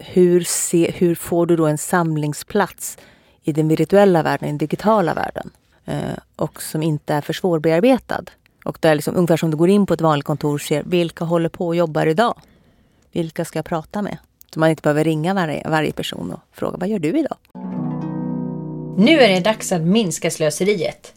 hur, 0.00 0.40
se, 0.40 0.90
hur 0.90 1.14
får 1.14 1.46
du 1.46 1.56
då 1.56 1.66
en 1.66 1.78
samlingsplats 1.78 2.98
i 3.42 3.52
den 3.52 3.68
virtuella 3.68 4.22
världen, 4.22 4.48
i 4.48 4.50
den 4.50 4.58
digitala 4.58 5.14
världen? 5.14 5.50
Eh, 5.84 6.18
och 6.36 6.62
som 6.62 6.82
inte 6.82 7.14
är 7.14 7.20
för 7.20 7.32
svårbearbetad. 7.32 8.24
Och 8.64 8.78
där 8.80 8.94
liksom, 8.94 9.16
ungefär 9.16 9.36
som 9.36 9.50
du 9.50 9.56
går 9.56 9.68
in 9.68 9.86
på 9.86 9.94
ett 9.94 10.00
vanligt 10.00 10.26
kontor 10.26 10.54
och 10.54 10.60
ser 10.60 10.82
vilka 10.82 11.24
håller 11.24 11.48
på 11.48 11.66
och 11.66 11.76
jobbar 11.76 12.06
idag? 12.06 12.40
Vilka 13.12 13.44
ska 13.44 13.58
jag 13.58 13.66
prata 13.66 14.02
med? 14.02 14.18
Så 14.54 14.60
man 14.60 14.70
inte 14.70 14.82
behöver 14.82 15.04
ringa 15.04 15.34
varje, 15.34 15.68
varje 15.68 15.92
person 15.92 16.32
och 16.32 16.40
fråga 16.52 16.76
vad 16.76 16.88
gör 16.88 16.98
du 16.98 17.18
idag? 17.18 17.36
Nu 18.98 19.18
är 19.18 19.28
det 19.28 19.40
dags 19.40 19.72
att 19.72 19.82
minska 19.82 20.30
slöseriet. 20.30 21.14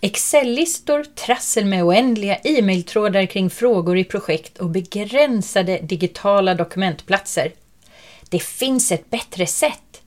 Excel-listor, 0.00 1.04
trassel 1.04 1.64
med 1.64 1.84
oändliga 1.84 2.36
e-mailtrådar 2.36 3.26
kring 3.26 3.50
frågor 3.50 3.98
i 3.98 4.04
projekt 4.04 4.58
och 4.58 4.70
begränsade 4.70 5.78
digitala 5.78 6.54
dokumentplatser. 6.54 7.52
Det 8.34 8.42
finns 8.42 8.92
ett 8.92 9.10
bättre 9.10 9.46
sätt. 9.46 10.02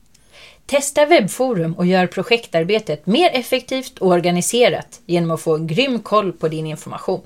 Testa 0.66 1.06
webbforum 1.06 1.74
och 1.74 1.86
gör 1.86 2.06
projektarbetet 2.06 3.06
mer 3.06 3.30
effektivt 3.32 3.98
och 3.98 4.08
organiserat 4.08 5.00
genom 5.06 5.30
att 5.30 5.40
få 5.40 5.56
grym 5.56 6.00
koll 6.00 6.32
på 6.32 6.48
din 6.48 6.66
information. 6.66 7.20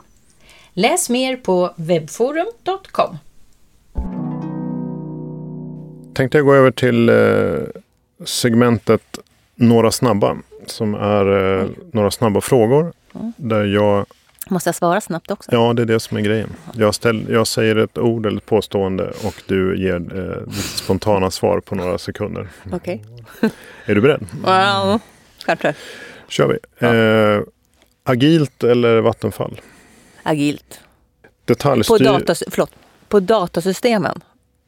Läs 0.73 1.11
mer 1.11 1.37
på 1.37 1.71
webbforum.com. 1.77 3.19
Tänkte 6.15 6.39
jag 6.39 6.47
gå 6.47 6.55
över 6.55 6.71
till 6.71 7.09
eh, 7.09 7.81
segmentet 8.25 9.19
Några 9.55 9.91
snabba 9.91 10.37
som 10.67 10.95
är 10.95 11.59
eh, 11.61 11.67
några 11.93 12.11
snabba 12.11 12.41
frågor. 12.41 12.93
Mm. 13.15 13.33
Där 13.37 13.65
jag 13.65 14.07
Måste 14.49 14.69
jag 14.69 14.75
svara 14.75 15.01
snabbt 15.01 15.31
också? 15.31 15.53
Ja, 15.53 15.73
det 15.73 15.83
är 15.83 15.87
det 15.87 16.01
som 16.01 16.17
är 16.17 16.21
grejen. 16.21 16.51
Jag, 16.75 16.95
ställ, 16.95 17.27
jag 17.31 17.47
säger 17.47 17.77
ett 17.77 17.99
ord 17.99 18.27
eller 18.27 18.37
ett 18.37 18.47
påstående 18.47 19.13
och 19.25 19.43
du 19.47 19.83
ger 19.83 20.19
eh, 20.19 20.53
spontana 20.53 21.31
svar 21.31 21.61
på 21.61 21.75
några 21.75 21.99
sekunder. 21.99 22.49
Okej. 22.73 23.05
Okay. 23.39 23.51
är 23.87 23.95
du 23.95 24.01
beredd? 24.01 24.27
Ja, 24.45 25.01
självklart. 25.47 25.77
kör 26.29 26.49
vi. 26.49 26.59
Ja. 26.79 26.95
Eh, 26.95 27.43
agilt 28.03 28.65
eller 28.65 29.01
Vattenfall? 29.01 29.61
Agilt. 30.23 30.81
Detaljstyr... 31.45 31.99
På, 31.99 32.05
datas, 32.05 32.43
förlåt, 32.51 32.71
på 33.09 33.21
datasystemen. 33.21 34.21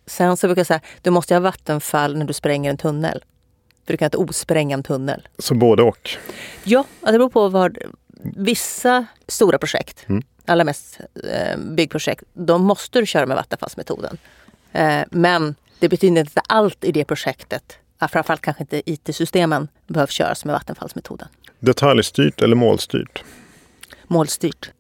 Sen 0.06 0.36
så 0.36 0.46
brukar 0.46 0.60
jag 0.60 0.66
säga, 0.66 0.80
du 1.02 1.10
måste 1.10 1.34
ha 1.34 1.40
Vattenfall 1.40 2.16
när 2.16 2.24
du 2.24 2.32
spränger 2.32 2.70
en 2.70 2.76
tunnel. 2.76 3.24
För 3.86 3.92
du 3.92 3.96
kan 3.96 4.06
inte 4.06 4.16
ospränga 4.16 4.74
en 4.74 4.82
tunnel. 4.82 5.28
Så 5.38 5.54
både 5.54 5.82
och? 5.82 6.10
Ja, 6.64 6.84
det 7.00 7.12
beror 7.12 7.28
på 7.28 7.48
vad, 7.48 7.78
vissa 8.36 9.06
stora 9.28 9.58
projekt, 9.58 10.04
mm. 10.08 10.22
allra 10.46 10.64
mest 10.64 11.00
eh, 11.24 11.58
byggprojekt, 11.58 12.22
de 12.32 12.64
måste 12.64 13.00
du 13.00 13.06
köra 13.06 13.26
med 13.26 13.36
vattenfallsmetoden. 13.36 14.18
Eh, 14.72 15.02
men 15.10 15.54
det 15.78 15.88
betyder 15.88 16.20
inte 16.20 16.40
att 16.40 16.44
allt 16.48 16.84
i 16.84 16.92
det 16.92 17.04
projektet, 17.04 17.78
framförallt 18.10 18.40
kanske 18.40 18.62
inte 18.62 18.90
IT-systemen, 18.90 19.68
behöver 19.86 20.12
köras 20.12 20.44
med 20.44 20.52
vattenfallsmetoden. 20.52 21.28
Detaljstyrt 21.60 22.42
eller 22.42 22.56
målstyrt? 22.56 23.24
Målstyrt. 24.06 24.70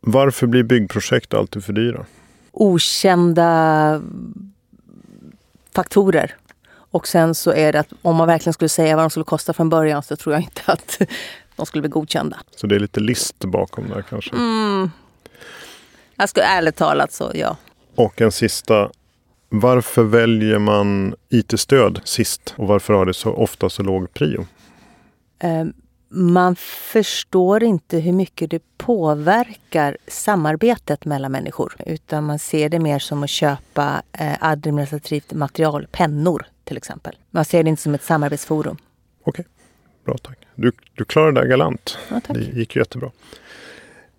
Varför 0.00 0.46
blir 0.46 0.62
byggprojekt 0.62 1.34
alltid 1.34 1.64
för 1.64 1.72
dyra? 1.72 2.06
Okända 2.52 4.02
faktorer. 5.74 6.36
Och 6.74 7.08
sen 7.08 7.34
så 7.34 7.52
är 7.52 7.72
det 7.72 7.80
att 7.80 7.92
om 8.02 8.16
man 8.16 8.26
verkligen 8.26 8.52
skulle 8.52 8.68
säga 8.68 8.96
vad 8.96 9.04
de 9.04 9.10
skulle 9.10 9.24
kosta 9.24 9.52
från 9.52 9.68
början 9.68 10.02
så 10.02 10.16
tror 10.16 10.34
jag 10.34 10.42
inte 10.42 10.62
att 10.66 11.00
de 11.56 11.66
skulle 11.66 11.82
bli 11.82 11.90
godkända. 11.90 12.38
Så 12.56 12.66
det 12.66 12.74
är 12.74 12.80
lite 12.80 13.00
list 13.00 13.38
bakom 13.38 13.88
där 13.88 14.02
kanske? 14.02 14.36
Mm. 14.36 14.90
Jag 16.16 16.28
skulle 16.28 16.46
ärligt 16.46 16.76
talat 16.76 17.12
så 17.12 17.30
ja. 17.34 17.56
Och 17.94 18.20
en 18.20 18.32
sista. 18.32 18.90
Varför 19.48 20.02
väljer 20.02 20.58
man 20.58 21.14
IT-stöd 21.28 22.00
sist 22.04 22.54
och 22.56 22.66
varför 22.66 22.94
har 22.94 23.06
det 23.06 23.14
så 23.14 23.32
ofta 23.32 23.70
så 23.70 23.82
låg 23.82 24.14
prio? 24.14 24.46
Um, 25.42 25.72
man 26.14 26.56
förstår 26.56 27.62
inte 27.62 27.98
hur 27.98 28.12
mycket 28.12 28.50
det 28.50 28.62
påverkar 28.76 29.96
samarbetet 30.06 31.04
mellan 31.04 31.32
människor. 31.32 31.76
Utan 31.86 32.24
man 32.24 32.38
ser 32.38 32.68
det 32.68 32.78
mer 32.78 32.98
som 32.98 33.22
att 33.22 33.30
köpa 33.30 34.02
eh, 34.12 34.36
administrativt 34.40 35.32
material, 35.32 35.86
pennor 35.92 36.46
till 36.64 36.76
exempel. 36.76 37.16
Man 37.30 37.44
ser 37.44 37.62
det 37.62 37.70
inte 37.70 37.82
som 37.82 37.94
ett 37.94 38.02
samarbetsforum. 38.02 38.76
Okej, 39.24 39.44
bra 40.04 40.18
tack. 40.18 40.41
Du, 40.54 40.72
du 40.94 41.04
klarade 41.04 41.32
det 41.32 41.40
där 41.40 41.48
galant. 41.48 41.98
Ja, 42.08 42.20
det 42.28 42.40
gick 42.40 42.76
jättebra. 42.76 43.10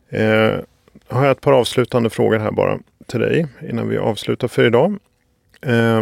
Eh, 0.09 0.59
har 1.07 1.23
jag 1.25 1.31
ett 1.31 1.41
par 1.41 1.53
avslutande 1.53 2.09
frågor 2.09 2.39
här 2.39 2.51
bara 2.51 2.79
till 3.07 3.19
dig 3.19 3.47
innan 3.69 3.89
vi 3.89 3.97
avslutar 3.97 4.47
för 4.47 4.65
idag. 4.65 4.99
Eh, 5.61 6.01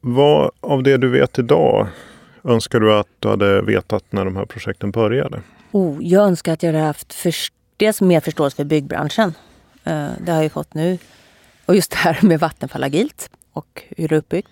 vad 0.00 0.50
av 0.60 0.82
det 0.82 0.96
du 0.96 1.08
vet 1.08 1.38
idag 1.38 1.86
önskar 2.44 2.80
du 2.80 2.94
att 2.94 3.08
du 3.18 3.28
hade 3.28 3.62
vetat 3.62 4.04
när 4.10 4.24
de 4.24 4.36
här 4.36 4.44
projekten 4.44 4.90
började? 4.90 5.42
Oh, 5.72 5.96
jag 6.00 6.24
önskar 6.24 6.52
att 6.52 6.62
jag 6.62 6.72
hade 6.72 6.84
haft 6.84 7.14
för, 7.14 7.34
dels 7.76 8.00
mer 8.00 8.20
förståelse 8.20 8.56
för 8.56 8.64
byggbranschen. 8.64 9.34
Eh, 9.84 10.08
det 10.20 10.32
har 10.32 10.42
jag 10.42 10.52
fått 10.52 10.74
nu. 10.74 10.98
Och 11.66 11.76
just 11.76 11.90
det 11.90 11.96
här 11.96 12.18
med 12.22 12.40
Vattenfall 12.40 12.84
Agilt 12.84 13.30
och 13.52 13.82
hur 13.96 14.08
det 14.08 14.14
är 14.14 14.18
uppbyggt. 14.18 14.48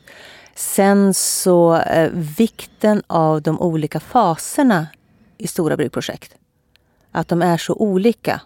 Sen 0.54 1.14
så 1.14 1.76
eh, 1.76 2.10
vikten 2.12 3.02
av 3.06 3.42
de 3.42 3.60
olika 3.60 4.00
faserna 4.00 4.86
i 5.42 5.46
stora 5.46 5.76
byggprojekt. 5.76 6.34
Att 7.12 7.28
de 7.28 7.42
är 7.42 7.56
så 7.56 7.74
olika. 7.74 8.40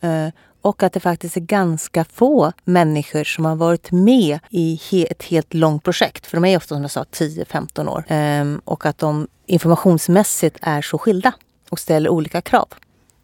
Eh, 0.00 0.28
och 0.60 0.82
att 0.82 0.92
det 0.92 1.00
faktiskt 1.00 1.36
är 1.36 1.40
ganska 1.40 2.04
få 2.04 2.52
människor 2.64 3.24
som 3.24 3.44
har 3.44 3.56
varit 3.56 3.90
med 3.92 4.38
i 4.50 5.06
ett 5.10 5.22
helt 5.22 5.54
långt 5.54 5.82
projekt. 5.82 6.26
För 6.26 6.36
de 6.36 6.44
är 6.44 6.56
ofta 6.56 6.74
som 6.74 6.82
jag 6.82 6.90
sa 6.90 7.04
10-15 7.04 7.88
år. 7.88 8.04
Ehm, 8.08 8.60
och 8.64 8.86
att 8.86 8.98
de 8.98 9.28
informationsmässigt 9.46 10.58
är 10.62 10.82
så 10.82 10.98
skilda 10.98 11.32
och 11.70 11.78
ställer 11.78 12.10
olika 12.10 12.40
krav. 12.40 12.68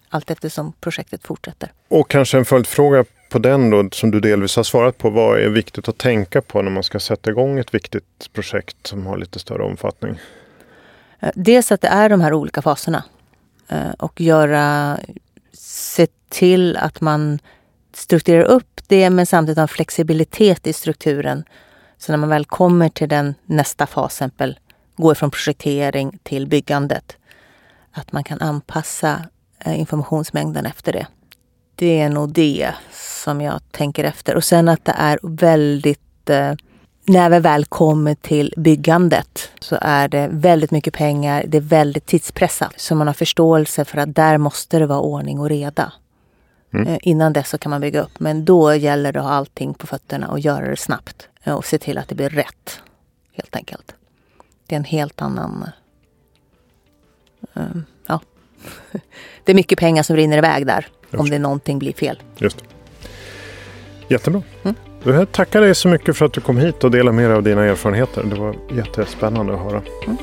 Allt 0.09 0.31
eftersom 0.31 0.73
projektet 0.81 1.27
fortsätter. 1.27 1.73
Och 1.89 2.11
kanske 2.11 2.39
en 2.39 2.45
följdfråga 2.45 3.05
på 3.31 3.39
den 3.39 3.71
då, 3.71 3.89
som 3.93 4.11
du 4.11 4.21
delvis 4.21 4.57
har 4.57 4.63
svarat 4.63 4.99
på. 4.99 5.11
Vad 5.11 5.41
är 5.41 5.49
viktigt 5.49 5.89
att 5.89 5.99
tänka 5.99 6.43
på 6.43 6.63
när 6.63 6.71
man 6.71 6.83
ska 6.83 7.01
sätta 7.01 7.31
igång 7.31 7.59
ett 7.59 7.75
viktigt 7.75 8.33
projekt 8.33 8.87
som 8.87 9.07
har 9.07 9.19
lite 9.19 9.39
större 9.39 9.63
omfattning? 9.63 10.19
Eh, 11.21 11.31
dels 11.35 11.73
att 11.73 11.81
det 11.81 11.89
är 11.89 12.09
de 12.09 12.21
här 12.21 12.33
olika 12.33 12.63
faserna. 12.63 13.05
Eh, 13.69 13.91
och 13.99 14.21
göra, 14.21 14.99
se 15.53 16.07
till 16.29 16.77
att 16.77 17.01
man 17.01 17.39
strukturerar 17.93 18.45
upp 18.45 18.81
det 18.87 19.11
men 19.11 19.27
samtidigt 19.27 19.59
har 19.59 19.67
flexibilitet 19.67 20.67
i 20.67 20.73
strukturen. 20.73 21.45
Så 21.99 22.13
när 22.13 22.17
man 22.17 22.29
väl 22.29 22.45
kommer 22.45 22.89
till 22.89 23.09
den 23.09 23.35
nästa 23.47 23.87
fas, 23.87 24.15
exempel 24.15 24.59
går 24.97 25.15
från 25.15 25.31
projektering 25.31 26.19
till 26.23 26.47
byggandet, 26.47 27.17
att 27.93 28.13
man 28.13 28.25
kan 28.25 28.41
anpassa 28.41 29.25
eh, 29.65 29.81
informationsmängden 29.81 30.67
efter 30.67 30.93
det. 30.93 31.07
Det 31.75 32.01
är 32.01 32.09
nog 32.09 32.33
det 32.33 32.73
som 33.25 33.41
jag 33.41 33.61
tänker 33.71 34.05
efter. 34.05 34.37
Och 34.37 34.45
sen 34.45 34.69
att 34.69 34.85
det 34.85 34.95
är 34.99 35.19
väldigt 35.23 36.31
eh, 36.31 36.53
när 37.11 37.31
vi 37.31 37.39
väl 37.39 37.65
kommer 37.65 38.15
till 38.15 38.55
byggandet 38.57 39.51
så 39.61 39.79
är 39.81 40.09
det 40.09 40.29
väldigt 40.33 40.71
mycket 40.71 40.95
pengar, 40.95 41.45
det 41.47 41.57
är 41.57 41.63
väldigt 41.63 42.07
tidspressat. 42.07 42.73
Så 42.77 42.95
man 42.95 43.07
har 43.07 43.15
förståelse 43.15 43.85
för 43.85 43.99
att 43.99 44.15
där 44.15 44.39
måste 44.39 44.79
det 44.79 44.87
vara 44.87 45.01
ordning 45.01 45.41
och 45.41 45.49
reda. 45.49 45.93
Mm. 46.75 46.87
Eh, 46.87 46.99
innan 47.03 47.33
dess 47.33 47.49
så 47.49 47.59
kan 47.59 47.71
man 47.71 47.81
bygga 47.81 48.03
upp. 48.03 48.21
Men 48.21 48.45
då 48.45 48.75
gäller 48.75 49.13
det 49.13 49.19
att 49.19 49.25
ha 49.25 49.33
allting 49.33 49.75
på 49.75 49.87
fötterna 49.87 50.29
och 50.29 50.41
göra 50.41 50.71
det 50.71 50.77
snabbt. 50.77 51.29
Eh, 51.45 51.55
och 51.55 51.65
se 51.65 51.79
till 51.79 51.99
att 51.99 52.09
det 52.09 52.15
blir 52.15 52.31
rätt. 52.31 52.81
Helt 53.33 53.57
enkelt. 53.57 53.95
Det 54.67 54.75
är 54.75 54.79
en 54.79 54.85
helt 54.85 55.23
annan... 55.23 55.71
Um, 57.53 57.85
ja. 58.07 58.21
det 59.45 59.53
är 59.53 59.57
mycket 59.57 59.79
pengar 59.79 60.03
som 60.03 60.17
rinner 60.17 60.39
iväg 60.39 60.67
där 60.67 60.89
om 61.13 61.31
det 61.31 61.39
någonting 61.39 61.79
blir 61.79 61.93
fel. 61.93 62.23
Just 62.37 62.59
det. 62.59 62.65
Jättebra. 64.09 64.43
Mm. 64.63 64.77
Jag 65.05 65.33
tackar 65.33 65.61
dig 65.61 65.75
så 65.75 65.89
mycket 65.89 66.17
för 66.17 66.27
att 66.27 66.33
du 66.33 66.41
kom 66.41 66.59
hit 66.59 66.85
och 66.85 66.91
delade 66.91 67.17
med 67.17 67.31
dig 67.31 67.37
av 67.37 67.43
dina 67.43 67.65
erfarenheter. 67.65 68.23
Det 68.23 68.41
var 68.41 68.55
jättespännande 68.73 69.55
att 69.55 69.61
höra. 69.61 69.83
Mm. 70.07 70.17